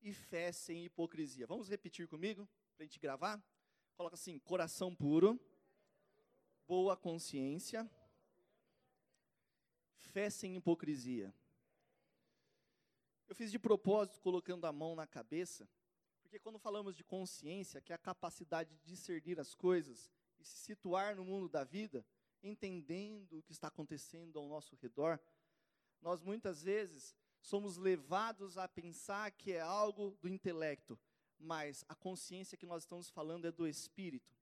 e 0.02 0.14
fé 0.14 0.52
sem 0.52 0.86
hipocrisia. 0.86 1.46
Vamos 1.46 1.70
repetir 1.70 2.08
comigo 2.08 2.48
para 2.76 2.84
a 2.84 2.86
gente 2.86 3.00
gravar? 3.00 3.44
Coloca 3.96 4.16
assim: 4.16 4.40
coração 4.40 4.96
puro, 4.96 5.40
boa 6.68 6.96
consciência, 6.96 7.90
fé 9.98 10.30
sem 10.30 10.56
hipocrisia. 10.56 11.34
Eu 13.28 13.36
fiz 13.36 13.52
de 13.52 13.60
propósito 13.60 14.20
colocando 14.22 14.66
a 14.66 14.72
mão 14.72 14.96
na 14.96 15.06
cabeça, 15.06 15.70
porque 16.22 16.40
quando 16.40 16.58
falamos 16.58 16.96
de 16.96 17.04
consciência, 17.04 17.82
que 17.82 17.92
é 17.92 17.96
a 17.96 18.00
capacidade 18.00 18.76
de 18.76 18.86
discernir 18.86 19.40
as 19.40 19.54
coisas 19.54 20.10
e 20.40 20.44
se 20.46 20.58
situar 20.58 21.16
no 21.16 21.24
mundo 21.24 21.48
da 21.48 21.64
vida, 21.64 22.06
entendendo 22.44 23.40
o 23.40 23.44
que 23.44 23.52
está 23.52 23.68
acontecendo 23.68 24.40
ao 24.40 24.48
nosso 24.48 24.76
redor, 24.76 25.20
nós 26.02 26.22
muitas 26.22 26.64
vezes 26.64 27.16
somos 27.42 27.78
levados 27.78 28.58
a 28.58 28.68
pensar 28.68 29.32
que 29.32 29.54
é 29.54 29.62
algo 29.62 30.18
do 30.22 30.28
intelecto, 30.28 31.00
mas 31.38 31.84
a 31.88 31.96
consciência 31.96 32.58
que 32.58 32.66
nós 32.66 32.84
estamos 32.84 33.10
falando 33.10 33.46
é 33.46 33.52
do 33.52 33.68
espírito. 33.68 34.38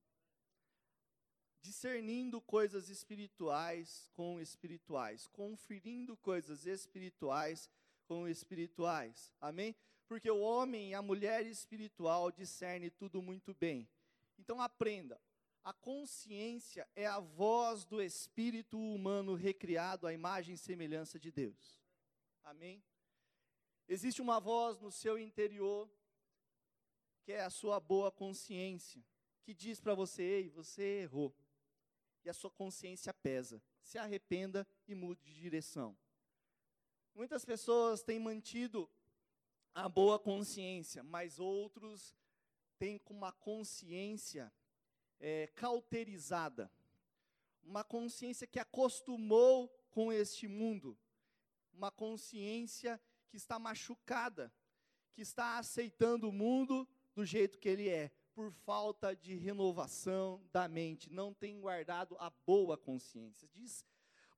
Discernindo 1.61 2.39
coisas 2.41 2.89
espirituais 2.89 4.09
com 4.13 4.39
espirituais, 4.39 5.27
conferindo 5.27 6.15
coisas 6.17 6.65
espirituais 6.65 7.69
com 8.05 8.27
espirituais. 8.27 9.33
Amém? 9.41 9.75
Porque 10.07 10.31
o 10.31 10.39
homem 10.39 10.91
e 10.91 10.93
a 10.93 11.01
mulher 11.01 11.45
espiritual 11.45 12.31
discerne 12.31 12.89
tudo 12.89 13.21
muito 13.21 13.53
bem. 13.53 13.87
Então 14.37 14.61
aprenda. 14.61 15.19
A 15.67 15.73
consciência 15.73 16.87
é 16.95 17.05
a 17.05 17.19
voz 17.19 17.83
do 17.83 18.01
espírito 18.01 18.79
humano 18.79 19.33
recriado 19.33 20.07
à 20.07 20.13
imagem 20.13 20.55
e 20.55 20.57
semelhança 20.57 21.19
de 21.19 21.29
Deus. 21.29 21.77
Amém? 22.41 22.81
Existe 23.85 24.21
uma 24.21 24.39
voz 24.39 24.79
no 24.79 24.89
seu 24.89 25.19
interior, 25.19 25.91
que 27.21 27.33
é 27.33 27.41
a 27.41 27.49
sua 27.49 27.81
boa 27.81 28.09
consciência, 28.09 29.03
que 29.43 29.53
diz 29.53 29.81
para 29.81 29.93
você: 29.93 30.23
ei, 30.23 30.49
você 30.49 31.01
errou. 31.01 31.35
E 32.23 32.29
a 32.29 32.33
sua 32.33 32.49
consciência 32.49 33.13
pesa. 33.13 33.61
Se 33.81 33.97
arrependa 33.97 34.65
e 34.87 34.95
mude 34.95 35.21
de 35.21 35.33
direção. 35.33 35.97
Muitas 37.13 37.43
pessoas 37.43 38.01
têm 38.01 38.19
mantido 38.19 38.89
a 39.75 39.89
boa 39.89 40.17
consciência, 40.17 41.03
mas 41.03 41.39
outros 41.39 42.15
têm 42.79 43.01
uma 43.09 43.33
consciência 43.33 44.49
é, 45.19 45.47
cauterizada, 45.47 46.71
uma 47.63 47.83
consciência 47.83 48.47
que 48.47 48.59
acostumou 48.59 49.69
com 49.91 50.11
este 50.11 50.47
mundo, 50.47 50.97
uma 51.73 51.91
consciência 51.91 52.99
que 53.29 53.37
está 53.37 53.59
machucada, 53.59 54.53
que 55.13 55.21
está 55.21 55.57
aceitando 55.57 56.29
o 56.29 56.33
mundo 56.33 56.87
do 57.13 57.25
jeito 57.25 57.57
que 57.57 57.67
ele 57.67 57.89
é, 57.89 58.11
por 58.33 58.51
falta 58.51 59.15
de 59.15 59.35
renovação 59.35 60.47
da 60.53 60.67
mente, 60.67 61.11
não 61.11 61.33
tem 61.33 61.59
guardado 61.59 62.15
a 62.19 62.29
boa 62.29 62.77
consciência. 62.77 63.49
Diz 63.51 63.83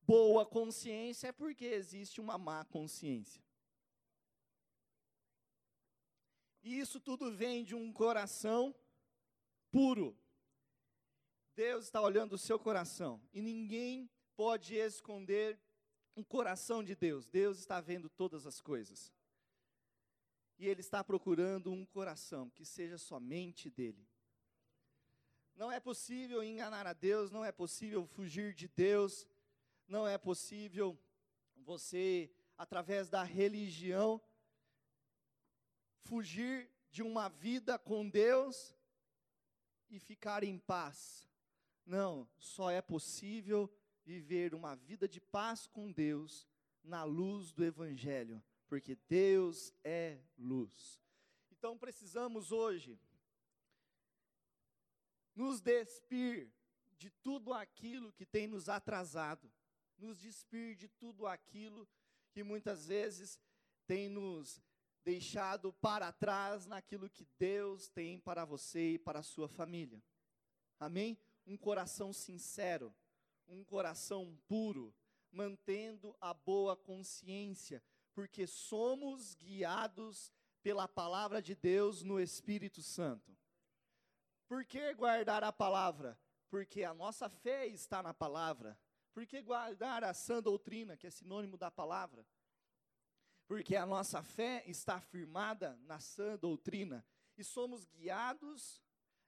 boa 0.03 0.45
consciência 0.45 1.27
é 1.27 1.31
porque 1.31 1.65
existe 1.65 2.21
uma 2.21 2.37
má 2.37 2.63
consciência. 2.65 3.43
E 6.63 6.79
isso 6.79 6.99
tudo 6.99 7.31
vem 7.31 7.63
de 7.63 7.75
um 7.75 7.91
coração 7.91 8.73
puro. 9.71 10.17
Deus 11.59 11.83
está 11.83 12.01
olhando 12.01 12.35
o 12.35 12.37
seu 12.37 12.57
coração 12.57 13.21
e 13.33 13.41
ninguém 13.41 14.09
pode 14.33 14.75
esconder 14.75 15.59
um 16.15 16.23
coração 16.23 16.81
de 16.81 16.95
Deus. 16.95 17.29
Deus 17.29 17.59
está 17.59 17.81
vendo 17.81 18.07
todas 18.07 18.47
as 18.47 18.61
coisas. 18.61 19.11
E 20.57 20.69
Ele 20.69 20.79
está 20.79 21.03
procurando 21.03 21.69
um 21.69 21.85
coração 21.85 22.49
que 22.51 22.63
seja 22.63 22.97
somente 22.97 23.69
dele. 23.69 24.07
Não 25.53 25.69
é 25.69 25.81
possível 25.81 26.41
enganar 26.41 26.87
a 26.87 26.93
Deus, 26.93 27.29
não 27.29 27.43
é 27.43 27.51
possível 27.51 28.05
fugir 28.05 28.53
de 28.53 28.69
Deus, 28.69 29.27
não 29.85 30.07
é 30.07 30.17
possível 30.17 30.97
você, 31.57 32.31
através 32.57 33.09
da 33.09 33.21
religião, 33.21 34.21
fugir 36.05 36.71
de 36.89 37.03
uma 37.03 37.27
vida 37.27 37.77
com 37.77 38.09
Deus 38.09 38.73
e 39.89 39.99
ficar 39.99 40.41
em 40.41 40.57
paz. 40.57 41.28
Não, 41.89 42.29
só 42.37 42.69
é 42.69 42.83
possível 42.83 43.67
viver 44.05 44.53
uma 44.53 44.75
vida 44.75 45.07
de 45.07 45.19
paz 45.19 45.65
com 45.65 45.91
Deus 45.91 46.47
na 46.83 47.03
luz 47.03 47.51
do 47.51 47.65
Evangelho, 47.65 48.43
porque 48.67 48.95
Deus 49.07 49.73
é 49.83 50.21
luz. 50.37 51.01
Então 51.49 51.75
precisamos 51.79 52.51
hoje 52.51 52.99
nos 55.33 55.61
despir 55.61 56.53
de 56.95 57.09
tudo 57.09 57.55
aquilo 57.55 58.13
que 58.13 58.23
tem 58.23 58.45
nos 58.45 58.69
atrasado, 58.69 59.51
nos 59.97 60.19
despir 60.19 60.75
de 60.75 60.87
tudo 60.87 61.25
aquilo 61.25 61.89
que 62.29 62.43
muitas 62.43 62.85
vezes 62.85 63.41
tem 63.87 64.07
nos 64.07 64.61
deixado 65.03 65.73
para 65.81 66.11
trás 66.11 66.67
naquilo 66.67 67.09
que 67.09 67.27
Deus 67.39 67.89
tem 67.89 68.19
para 68.19 68.45
você 68.45 68.91
e 68.91 68.99
para 68.99 69.21
a 69.21 69.23
sua 69.23 69.49
família. 69.49 69.99
Amém? 70.79 71.17
Um 71.45 71.57
coração 71.57 72.13
sincero, 72.13 72.93
um 73.47 73.63
coração 73.63 74.37
puro, 74.47 74.93
mantendo 75.31 76.15
a 76.19 76.33
boa 76.33 76.75
consciência, 76.75 77.83
porque 78.13 78.45
somos 78.45 79.33
guiados 79.35 80.31
pela 80.61 80.87
palavra 80.87 81.41
de 81.41 81.55
Deus 81.55 82.03
no 82.03 82.19
Espírito 82.19 82.81
Santo. 82.81 83.37
Por 84.47 84.65
que 84.65 84.93
guardar 84.93 85.43
a 85.43 85.51
palavra? 85.51 86.19
Porque 86.49 86.83
a 86.83 86.93
nossa 86.93 87.29
fé 87.29 87.67
está 87.67 88.01
na 88.01 88.13
palavra. 88.13 88.77
Por 89.13 89.25
que 89.25 89.41
guardar 89.41 90.03
a 90.03 90.13
sã 90.13 90.41
doutrina, 90.41 90.97
que 90.97 91.07
é 91.07 91.09
sinônimo 91.11 91.57
da 91.57 91.69
palavra? 91.69 92.25
Porque 93.47 93.75
a 93.75 93.85
nossa 93.85 94.21
fé 94.21 94.63
está 94.67 94.99
firmada 94.99 95.77
na 95.83 95.99
sã 95.99 96.37
doutrina 96.37 97.05
e 97.37 97.43
somos 97.43 97.85
guiados 97.85 98.81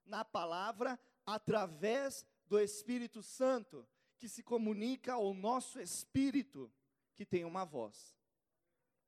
na 0.05 0.25
palavra 0.25 0.99
através 1.25 2.25
do 2.47 2.59
Espírito 2.59 3.21
Santo, 3.23 3.87
que 4.17 4.27
se 4.27 4.43
comunica 4.43 5.13
ao 5.13 5.33
nosso 5.33 5.79
espírito, 5.79 6.71
que 7.15 7.25
tem 7.25 7.43
uma 7.45 7.65
voz. 7.65 8.15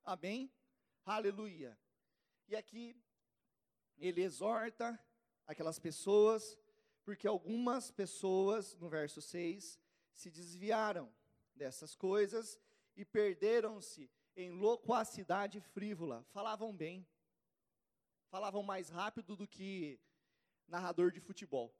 Amém? 0.03 0.51
Aleluia. 1.05 1.77
E 2.47 2.55
aqui 2.55 2.95
ele 3.97 4.21
exorta 4.21 4.99
aquelas 5.45 5.77
pessoas, 5.79 6.57
porque 7.03 7.27
algumas 7.27 7.91
pessoas, 7.91 8.75
no 8.77 8.89
verso 8.89 9.21
6, 9.21 9.79
se 10.13 10.31
desviaram 10.31 11.13
dessas 11.53 11.95
coisas 11.95 12.59
e 12.95 13.03
perderam-se 13.05 14.09
em 14.35 14.51
loquacidade 14.51 15.59
frívola. 15.61 16.25
Falavam 16.31 16.75
bem, 16.75 17.07
falavam 18.29 18.63
mais 18.63 18.89
rápido 18.89 19.35
do 19.35 19.47
que 19.47 19.99
narrador 20.67 21.11
de 21.11 21.19
futebol. 21.19 21.73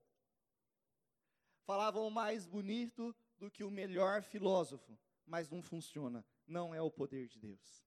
Falavam 1.66 2.10
mais 2.10 2.46
bonito 2.46 3.16
do 3.38 3.50
que 3.50 3.64
o 3.64 3.72
melhor 3.72 4.22
filósofo, 4.22 4.98
mas 5.26 5.50
não 5.50 5.62
funciona. 5.62 6.26
Não 6.46 6.74
é 6.74 6.82
o 6.82 6.92
poder 6.92 7.28
de 7.28 7.40
Deus. 7.40 7.84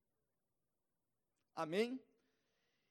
Amém? 1.54 2.00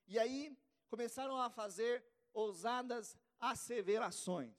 E 0.06 0.18
aí 0.18 0.56
começaram 0.88 1.36
a 1.36 1.50
fazer 1.50 2.04
ousadas 2.32 3.16
asseverações. 3.38 4.56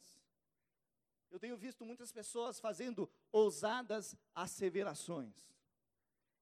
Eu 1.29 1.39
tenho 1.39 1.57
visto 1.57 1.85
muitas 1.85 2.11
pessoas 2.11 2.59
fazendo 2.59 3.09
ousadas 3.31 4.15
asseverações. 4.33 5.35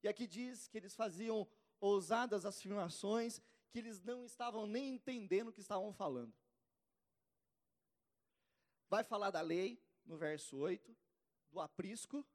E 0.01 0.07
aqui 0.07 0.27
diz 0.27 0.67
que 0.67 0.77
eles 0.77 0.95
faziam 0.95 1.47
ousadas 1.79 2.45
afirmações 2.45 3.41
que 3.69 3.79
eles 3.79 4.01
não 4.01 4.25
estavam 4.25 4.65
nem 4.67 4.93
entendendo 4.93 5.49
o 5.49 5.53
que 5.53 5.61
estavam 5.61 5.91
falando. 5.93 6.33
Vai 8.95 9.03
falar 9.03 9.29
da 9.29 9.41
lei, 9.41 9.77
no 10.05 10.15
verso 10.15 10.55
8, 10.55 10.95
do 11.51 11.59
aprisco. 11.59 12.25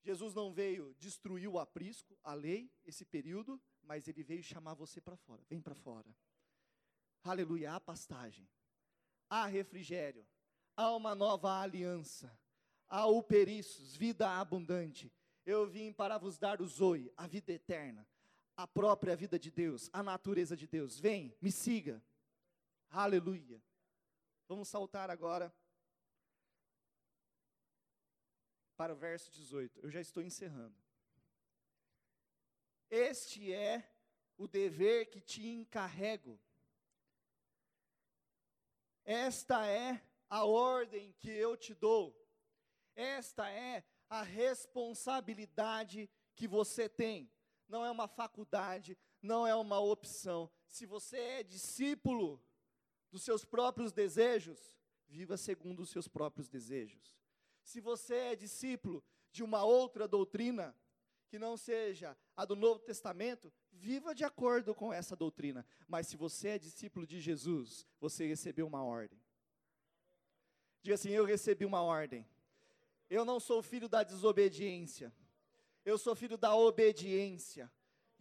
Jesus 0.00 0.32
não 0.32 0.52
veio 0.52 0.94
destruir 0.96 1.48
o 1.48 1.58
aprisco, 1.58 2.16
a 2.22 2.34
lei, 2.34 2.72
esse 2.84 3.04
período, 3.04 3.60
mas 3.82 4.06
ele 4.06 4.22
veio 4.22 4.44
chamar 4.44 4.74
você 4.74 5.00
para 5.00 5.16
fora. 5.16 5.42
Vem 5.50 5.60
para 5.60 5.74
fora. 5.74 6.08
Aleluia, 7.24 7.74
há 7.74 7.80
pastagem, 7.80 8.48
há 9.28 9.46
refrigério, 9.46 10.24
há 10.76 10.94
uma 10.94 11.16
nova 11.16 11.60
aliança, 11.60 12.32
há 12.86 13.04
uperiços, 13.08 13.96
vida 13.96 14.38
abundante. 14.38 15.12
Eu 15.44 15.66
vim 15.66 15.92
para 15.92 16.16
vos 16.16 16.38
dar 16.38 16.62
o 16.62 16.66
zoe, 16.68 17.12
a 17.16 17.26
vida 17.26 17.52
eterna, 17.52 18.06
a 18.56 18.68
própria 18.68 19.16
vida 19.16 19.36
de 19.36 19.50
Deus, 19.50 19.90
a 19.92 20.00
natureza 20.00 20.56
de 20.56 20.68
Deus. 20.68 21.00
Vem, 21.00 21.36
me 21.42 21.50
siga. 21.50 22.00
Aleluia. 22.88 23.60
Vamos 24.46 24.68
saltar 24.68 25.10
agora 25.10 25.54
para 28.76 28.92
o 28.92 28.96
verso 28.96 29.30
18. 29.30 29.80
Eu 29.80 29.90
já 29.90 30.00
estou 30.00 30.22
encerrando. 30.22 30.76
Este 32.90 33.52
é 33.52 33.90
o 34.36 34.46
dever 34.46 35.10
que 35.10 35.20
te 35.20 35.46
encarrego 35.46 36.40
esta 39.04 39.66
é 39.66 40.00
a 40.30 40.44
ordem 40.44 41.12
que 41.18 41.28
eu 41.28 41.56
te 41.56 41.74
dou. 41.74 42.16
Esta 42.96 43.50
é 43.50 43.84
a 44.08 44.22
responsabilidade 44.22 46.08
que 46.34 46.48
você 46.48 46.88
tem. 46.88 47.30
Não 47.68 47.84
é 47.84 47.90
uma 47.90 48.08
faculdade, 48.08 48.96
não 49.20 49.46
é 49.46 49.54
uma 49.54 49.78
opção. 49.78 50.50
Se 50.66 50.86
você 50.86 51.18
é 51.18 51.42
discípulo 51.42 52.42
dos 53.14 53.22
seus 53.22 53.44
próprios 53.44 53.92
desejos, 53.92 54.76
viva 55.06 55.36
segundo 55.36 55.84
os 55.84 55.90
seus 55.90 56.08
próprios 56.08 56.48
desejos. 56.48 57.14
Se 57.62 57.80
você 57.80 58.16
é 58.16 58.34
discípulo 58.34 59.04
de 59.30 59.44
uma 59.44 59.62
outra 59.62 60.08
doutrina, 60.08 60.76
que 61.28 61.38
não 61.38 61.56
seja 61.56 62.18
a 62.36 62.44
do 62.44 62.56
Novo 62.56 62.80
Testamento, 62.80 63.52
viva 63.70 64.16
de 64.16 64.24
acordo 64.24 64.74
com 64.74 64.92
essa 64.92 65.14
doutrina. 65.14 65.64
Mas 65.86 66.08
se 66.08 66.16
você 66.16 66.48
é 66.48 66.58
discípulo 66.58 67.06
de 67.06 67.20
Jesus, 67.20 67.86
você 68.00 68.26
recebeu 68.26 68.66
uma 68.66 68.82
ordem. 68.82 69.22
Diga 70.82 70.96
assim: 70.96 71.10
Eu 71.10 71.24
recebi 71.24 71.64
uma 71.64 71.82
ordem. 71.82 72.26
Eu 73.08 73.24
não 73.24 73.38
sou 73.38 73.62
filho 73.62 73.88
da 73.88 74.02
desobediência. 74.02 75.14
Eu 75.84 75.96
sou 75.98 76.16
filho 76.16 76.36
da 76.36 76.56
obediência. 76.56 77.70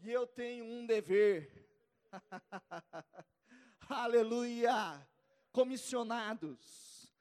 E 0.03 0.12
eu 0.12 0.27
tenho 0.27 0.65
um 0.65 0.86
dever. 0.86 1.67
Aleluia! 3.89 5.08
comissionados. 5.54 7.13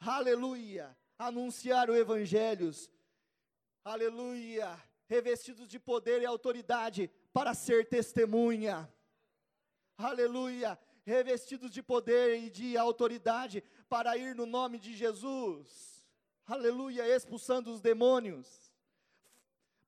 Aleluia! 0.00 0.96
Anunciar 1.18 1.90
o 1.90 1.96
evangelho. 1.96 2.70
Aleluia! 3.84 4.80
Revestidos 5.06 5.68
de 5.68 5.78
poder 5.78 6.22
e 6.22 6.26
autoridade 6.26 7.10
para 7.32 7.52
ser 7.52 7.88
testemunha. 7.88 8.90
Aleluia! 9.98 10.78
Revestidos 11.04 11.70
de 11.70 11.82
poder 11.82 12.38
e 12.38 12.48
de 12.48 12.78
autoridade 12.78 13.62
para 13.88 14.16
ir 14.16 14.34
no 14.34 14.46
nome 14.46 14.78
de 14.78 14.94
Jesus. 14.94 16.06
Aleluia! 16.46 17.06
Expulsando 17.06 17.72
os 17.72 17.80
demônios. 17.80 18.72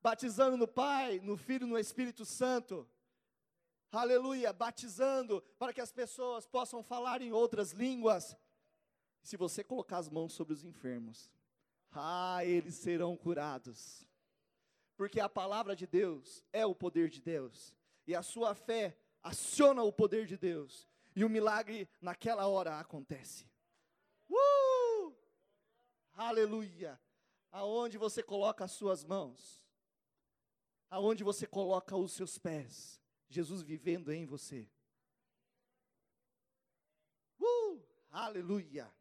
Batizando 0.03 0.57
no 0.57 0.69
Pai, 0.69 1.21
no 1.21 1.37
Filho, 1.37 1.67
no 1.67 1.79
Espírito 1.79 2.25
Santo 2.25 2.89
aleluia, 3.97 4.53
batizando, 4.53 5.43
para 5.59 5.73
que 5.73 5.81
as 5.81 5.93
pessoas 5.93 6.47
possam 6.47 6.83
falar 6.83 7.23
em 7.23 7.33
outras 7.33 7.73
línguas. 7.73 8.37
Se 9.23 9.37
você 9.37 9.65
colocar 9.65 9.99
as 9.99 10.09
mãos 10.09 10.33
sobre 10.33 10.55
os 10.55 10.65
enfermos, 10.65 11.31
ah, 11.93 12.45
eles 12.45 12.75
serão 12.75 13.17
curados. 13.17 14.07
Porque 14.97 15.21
a 15.21 15.29
palavra 15.29 15.75
de 15.75 15.87
Deus 15.87 16.45
é 16.53 16.65
o 16.65 16.75
poder 16.75 17.09
de 17.09 17.21
Deus, 17.21 17.75
e 18.07 18.15
a 18.15 18.23
sua 18.23 18.55
fé 18.55 18.97
aciona 19.23 19.83
o 19.83 19.93
poder 19.93 20.27
de 20.27 20.37
Deus, 20.37 20.89
e 21.15 21.25
o 21.25 21.29
milagre 21.29 21.89
naquela 22.01 22.47
hora 22.47 22.79
acontece. 22.79 23.47
Uh! 24.31 25.15
Aleluia! 26.15 27.01
Aonde 27.51 27.99
você 27.99 28.23
coloca 28.23 28.65
as 28.65 28.73
suas 28.73 29.05
mãos, 29.05 29.65
aonde 30.91 31.25
você 31.25 31.47
coloca 31.47 31.97
os 31.97 32.13
seus 32.13 32.39
pés, 32.39 33.01
Jesus 33.29 33.63
vivendo 33.63 34.13
em 34.13 34.25
você. 34.25 34.69
Uh, 37.41 37.83
aleluia. 38.11 38.93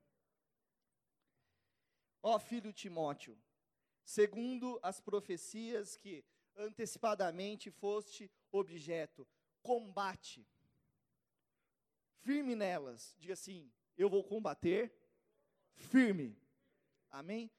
Ó 2.22 2.40
filho 2.40 2.74
Timóteo, 2.74 3.38
segundo 4.04 4.80
as 4.82 5.00
profecias 5.00 5.96
que 5.96 6.26
antecipadamente 6.56 7.70
foste 7.70 8.32
objeto, 8.52 9.28
combate, 9.62 10.48
firme 12.22 12.56
nelas, 12.56 13.16
diga 13.20 13.34
assim: 13.34 13.72
eu 13.98 14.10
vou 14.10 14.24
combater 14.24 14.92
firme. 15.76 16.38
Amém? 17.10 17.52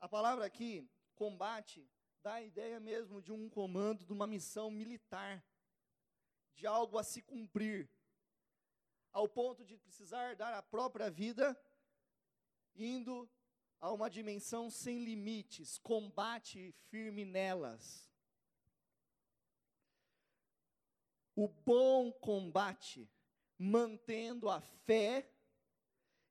A 0.00 0.08
palavra 0.08 0.44
aqui, 0.44 0.88
combate, 1.14 1.88
dá 2.22 2.34
a 2.34 2.42
ideia 2.42 2.78
mesmo 2.80 3.22
de 3.22 3.32
um 3.32 3.48
comando, 3.48 4.04
de 4.04 4.12
uma 4.12 4.26
missão 4.26 4.70
militar 4.70 5.44
de 6.56 6.66
algo 6.66 6.98
a 6.98 7.04
se 7.04 7.22
cumprir, 7.22 7.88
ao 9.12 9.28
ponto 9.28 9.64
de 9.64 9.76
precisar 9.76 10.34
dar 10.34 10.54
a 10.54 10.62
própria 10.62 11.10
vida, 11.10 11.56
indo 12.74 13.30
a 13.80 13.92
uma 13.92 14.08
dimensão 14.10 14.70
sem 14.70 15.04
limites, 15.04 15.78
combate 15.78 16.74
firme 16.88 17.24
nelas. 17.24 18.10
O 21.34 21.46
bom 21.46 22.10
combate, 22.10 23.08
mantendo 23.58 24.48
a 24.48 24.60
fé 24.60 25.30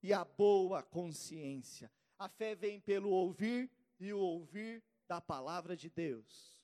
e 0.02 0.12
a 0.12 0.26
boa 0.26 0.82
consciência. 0.82 1.92
A 2.18 2.28
fé 2.28 2.56
vem 2.56 2.80
pelo 2.80 3.10
ouvir 3.10 3.70
e 4.00 4.12
o 4.12 4.20
ouvir 4.20 4.84
da 5.08 5.22
palavra 5.22 5.78
de 5.78 5.90
Deus. 5.90 6.55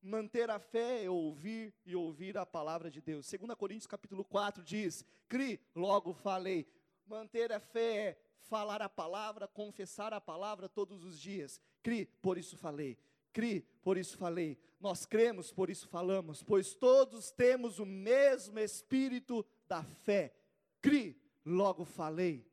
Manter 0.00 0.48
a 0.48 0.58
fé 0.58 1.04
é 1.04 1.10
ouvir 1.10 1.74
e 1.84 1.96
ouvir 1.96 2.38
a 2.38 2.46
palavra 2.46 2.90
de 2.90 3.00
Deus. 3.00 3.28
2 3.28 3.54
Coríntios 3.56 3.86
capítulo 3.86 4.24
4 4.24 4.62
diz: 4.62 5.04
Cri, 5.28 5.60
logo 5.74 6.12
falei. 6.12 6.66
Manter 7.06 7.52
a 7.52 7.58
fé 7.58 7.96
é 7.96 8.18
falar 8.42 8.80
a 8.80 8.88
palavra, 8.88 9.48
confessar 9.48 10.12
a 10.12 10.20
palavra 10.20 10.68
todos 10.68 11.04
os 11.04 11.20
dias. 11.20 11.60
Cri, 11.82 12.06
por 12.22 12.38
isso 12.38 12.56
falei. 12.56 12.96
Cri, 13.32 13.62
por 13.82 13.96
isso 13.98 14.16
falei. 14.16 14.56
Nós 14.80 15.04
cremos, 15.04 15.52
por 15.52 15.68
isso 15.68 15.88
falamos, 15.88 16.42
pois 16.42 16.74
todos 16.74 17.30
temos 17.32 17.78
o 17.80 17.86
mesmo 17.86 18.58
espírito 18.60 19.44
da 19.66 19.82
fé. 19.82 20.32
Cri, 20.80 21.20
logo 21.44 21.84
falei. 21.84 22.46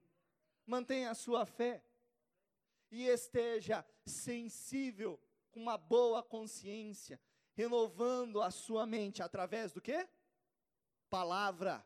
Mantenha 0.66 1.12
a 1.12 1.16
sua 1.16 1.46
fé 1.46 1.84
e 2.92 3.04
esteja 3.06 3.86
sensível, 4.04 5.20
com 5.52 5.62
uma 5.62 5.78
boa 5.78 6.24
consciência 6.24 7.20
renovando 7.56 8.42
a 8.42 8.52
sua 8.52 8.86
mente 8.86 9.24
através 9.24 9.72
do 9.72 9.82
que? 9.82 10.08
Palavra. 11.10 11.86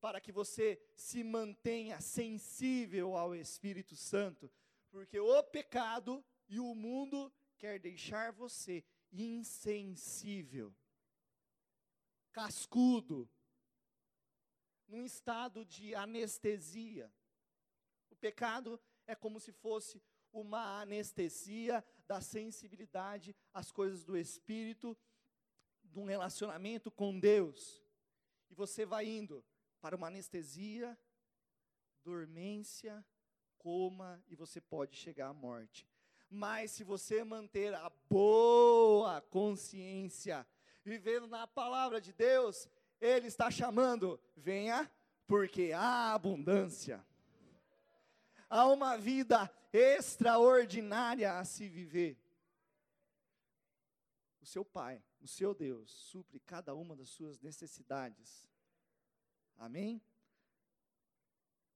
Para 0.00 0.20
que 0.20 0.32
você 0.32 0.82
se 0.96 1.22
mantenha 1.22 2.00
sensível 2.00 3.16
ao 3.16 3.34
Espírito 3.34 3.94
Santo, 3.94 4.50
porque 4.90 5.20
o 5.20 5.42
pecado 5.44 6.24
e 6.48 6.58
o 6.58 6.74
mundo 6.74 7.32
quer 7.56 7.78
deixar 7.78 8.32
você 8.32 8.84
insensível, 9.12 10.74
cascudo, 12.32 13.30
num 14.88 15.04
estado 15.04 15.64
de 15.64 15.94
anestesia. 15.94 17.12
O 18.10 18.16
pecado 18.16 18.80
é 19.06 19.14
como 19.14 19.38
se 19.38 19.52
fosse 19.52 20.02
uma 20.32 20.80
anestesia 20.80 21.84
da 22.06 22.20
sensibilidade 22.20 23.34
às 23.52 23.70
coisas 23.70 24.04
do 24.04 24.16
espírito, 24.16 24.96
de 25.84 25.98
um 25.98 26.04
relacionamento 26.04 26.90
com 26.90 27.18
Deus. 27.18 27.82
E 28.50 28.54
você 28.54 28.84
vai 28.84 29.06
indo 29.06 29.44
para 29.80 29.96
uma 29.96 30.06
anestesia, 30.06 30.98
dormência, 32.04 33.04
coma 33.58 34.22
e 34.28 34.34
você 34.34 34.60
pode 34.60 34.96
chegar 34.96 35.28
à 35.28 35.34
morte. 35.34 35.88
Mas 36.28 36.70
se 36.70 36.82
você 36.84 37.22
manter 37.22 37.74
a 37.74 37.90
boa 38.08 39.20
consciência, 39.20 40.46
vivendo 40.84 41.26
na 41.26 41.46
palavra 41.46 42.00
de 42.00 42.12
Deus, 42.12 42.68
Ele 43.00 43.26
está 43.26 43.50
chamando, 43.50 44.18
venha, 44.36 44.90
porque 45.26 45.72
há 45.72 46.14
abundância. 46.14 47.04
Há 48.54 48.66
uma 48.66 48.98
vida 48.98 49.50
extraordinária 49.72 51.38
a 51.38 51.42
se 51.42 51.66
viver. 51.70 52.22
O 54.42 54.44
seu 54.44 54.62
Pai, 54.62 55.02
o 55.22 55.26
seu 55.26 55.54
Deus, 55.54 55.90
supre 55.90 56.38
cada 56.38 56.74
uma 56.74 56.94
das 56.94 57.08
suas 57.08 57.40
necessidades. 57.40 58.46
Amém? 59.56 60.02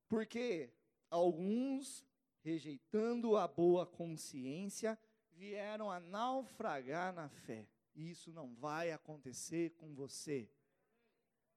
Porque 0.07 0.71
alguns, 1.09 2.05
rejeitando 2.43 3.39
a 3.39 3.49
boa 3.49 3.87
consciência, 3.87 4.99
vieram 5.33 5.91
a 5.91 5.99
naufragar 5.99 7.11
na 7.15 7.31
fé. 7.31 7.67
E 7.95 8.11
isso 8.11 8.31
não 8.31 8.55
vai 8.55 8.93
acontecer 8.93 9.71
com 9.79 9.95
você. 9.95 10.47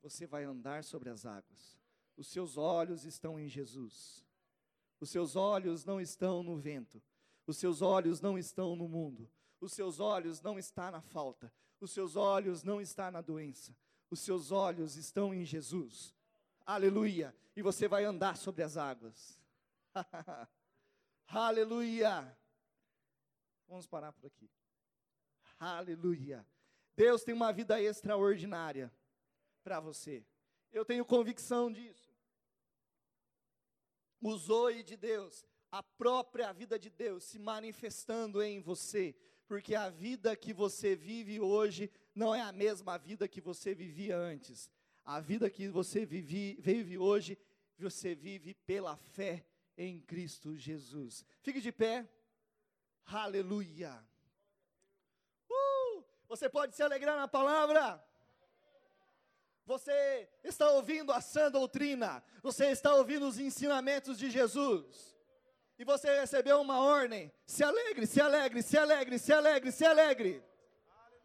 Você 0.02 0.26
vai 0.26 0.46
andar 0.46 0.86
sobre 0.86 1.10
as 1.10 1.26
águas. 1.26 1.78
Os 2.16 2.28
seus 2.28 2.56
olhos 2.56 3.04
estão 3.04 3.38
em 3.38 3.50
Jesus. 3.50 4.29
Os 5.00 5.10
seus 5.10 5.36
olhos 5.36 5.86
não 5.86 6.02
estão 6.02 6.44
no 6.44 6.58
vento. 6.58 7.02
Os 7.48 7.58
seus 7.58 7.82
olhos 7.82 8.20
não 8.20 8.38
estão 8.38 8.76
no 8.76 8.88
mundo. 8.88 9.30
Os 9.62 9.72
seus 9.74 10.00
olhos 10.00 10.42
não 10.42 10.60
estão 10.60 10.92
na 10.92 11.02
falta. 11.02 11.52
Os 11.80 11.92
seus 11.92 12.16
olhos 12.16 12.64
não 12.64 12.82
estão 12.82 13.10
na 13.10 13.22
doença. 13.22 13.76
Os 14.12 14.20
seus 14.20 14.52
olhos 14.52 14.96
estão 14.98 15.34
em 15.34 15.46
Jesus. 15.46 16.14
Aleluia. 16.66 17.36
E 17.56 17.62
você 17.62 17.88
vai 17.88 18.04
andar 18.04 18.38
sobre 18.38 18.64
as 18.64 18.78
águas. 18.78 19.42
Aleluia. 21.28 22.38
Vamos 23.68 23.88
parar 23.88 24.12
por 24.12 24.26
aqui. 24.26 24.50
Aleluia. 25.60 26.46
Deus 26.96 27.24
tem 27.24 27.34
uma 27.34 27.54
vida 27.54 27.82
extraordinária 27.82 28.92
para 29.64 29.80
você. 29.80 30.26
Eu 30.72 30.84
tenho 30.84 31.06
convicção 31.06 31.72
disso 31.72 32.09
o 34.22 34.38
zoe 34.38 34.84
de 34.84 34.98
Deus, 34.98 35.46
a 35.72 35.84
própria 35.84 36.52
vida 36.52 36.78
de 36.78 36.90
Deus 36.90 37.24
se 37.24 37.40
manifestando 37.40 38.42
em 38.42 38.60
você, 38.60 39.16
porque 39.48 39.76
a 39.76 39.90
vida 39.90 40.36
que 40.36 40.54
você 40.54 40.96
vive 40.96 41.40
hoje 41.40 41.92
não 42.14 42.34
é 42.34 42.42
a 42.42 42.52
mesma 42.52 42.98
vida 42.98 43.28
que 43.28 43.42
você 43.42 43.74
vivia 43.74 44.18
antes. 44.18 44.70
A 45.06 45.20
vida 45.20 45.50
que 45.50 45.68
você 45.68 46.06
vive, 46.06 46.58
vive 46.60 46.98
hoje, 46.98 47.38
você 47.78 48.14
vive 48.14 48.54
pela 48.54 48.96
fé 48.96 49.46
em 49.78 50.02
Cristo 50.02 50.56
Jesus. 50.56 51.26
Fique 51.42 51.62
de 51.62 51.72
pé. 51.72 52.08
Aleluia. 53.06 54.06
Uh, 55.50 56.04
você 56.28 56.48
pode 56.48 56.76
se 56.76 56.84
alegrar 56.84 57.18
na 57.18 57.28
palavra. 57.28 58.04
Você 59.70 60.28
está 60.44 60.72
ouvindo 60.72 61.14
a 61.14 61.22
sã 61.22 61.52
doutrina, 61.52 62.24
você 62.42 62.72
está 62.72 62.96
ouvindo 62.96 63.28
os 63.28 63.38
ensinamentos 63.38 64.18
de 64.18 64.28
Jesus. 64.32 65.16
E 65.78 65.86
você 65.86 66.22
recebeu 66.22 66.60
uma 66.60 66.80
ordem: 66.80 67.32
se 67.46 67.64
alegre, 67.64 68.08
se 68.08 68.20
alegre, 68.20 68.64
se 68.64 68.76
alegre, 68.76 69.20
se 69.20 69.32
alegre, 69.32 69.72
se 69.72 69.86
alegre. 69.86 70.44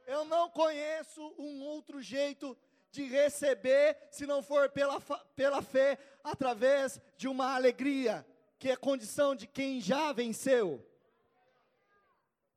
Eu 0.07 0.27
não 0.27 0.51
conheço 0.51 1.23
um 1.39 1.63
outro 1.63 2.03
jeito 2.03 2.55
de 2.91 3.05
receber 3.05 3.97
se 4.11 4.27
não 4.27 4.43
for 4.43 4.69
pela, 4.69 5.01
pela 5.35 5.63
fé, 5.63 5.99
através 6.23 7.01
de 7.17 7.27
uma 7.27 7.55
alegria, 7.55 8.27
que 8.59 8.69
é 8.69 8.77
condição 8.77 9.35
de 9.35 9.47
quem 9.47 9.81
já 9.81 10.13
venceu. 10.13 10.87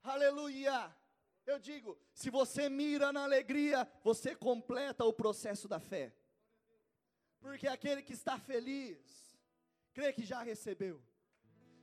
Aleluia! 0.03 0.93
Eu 1.47 1.57
digo, 1.57 1.97
se 2.13 2.29
você 2.29 2.67
mira 2.67 3.13
na 3.13 3.23
alegria, 3.23 3.89
você 4.03 4.35
completa 4.35 5.05
o 5.05 5.13
processo 5.13 5.65
da 5.73 5.79
fé. 5.79 6.13
Porque 7.39 7.67
aquele 7.67 8.01
que 8.03 8.11
está 8.11 8.37
feliz, 8.37 8.99
crê 9.93 10.11
que 10.11 10.25
já 10.25 10.43
recebeu. 10.43 11.01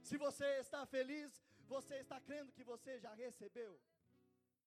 Se 0.03 0.19
você 0.19 0.45
está 0.59 0.85
feliz, 0.85 1.43
você 1.67 1.95
está 1.97 2.21
crendo 2.21 2.53
que 2.53 2.63
você 2.63 2.99
já 2.99 3.15
recebeu. 3.15 3.81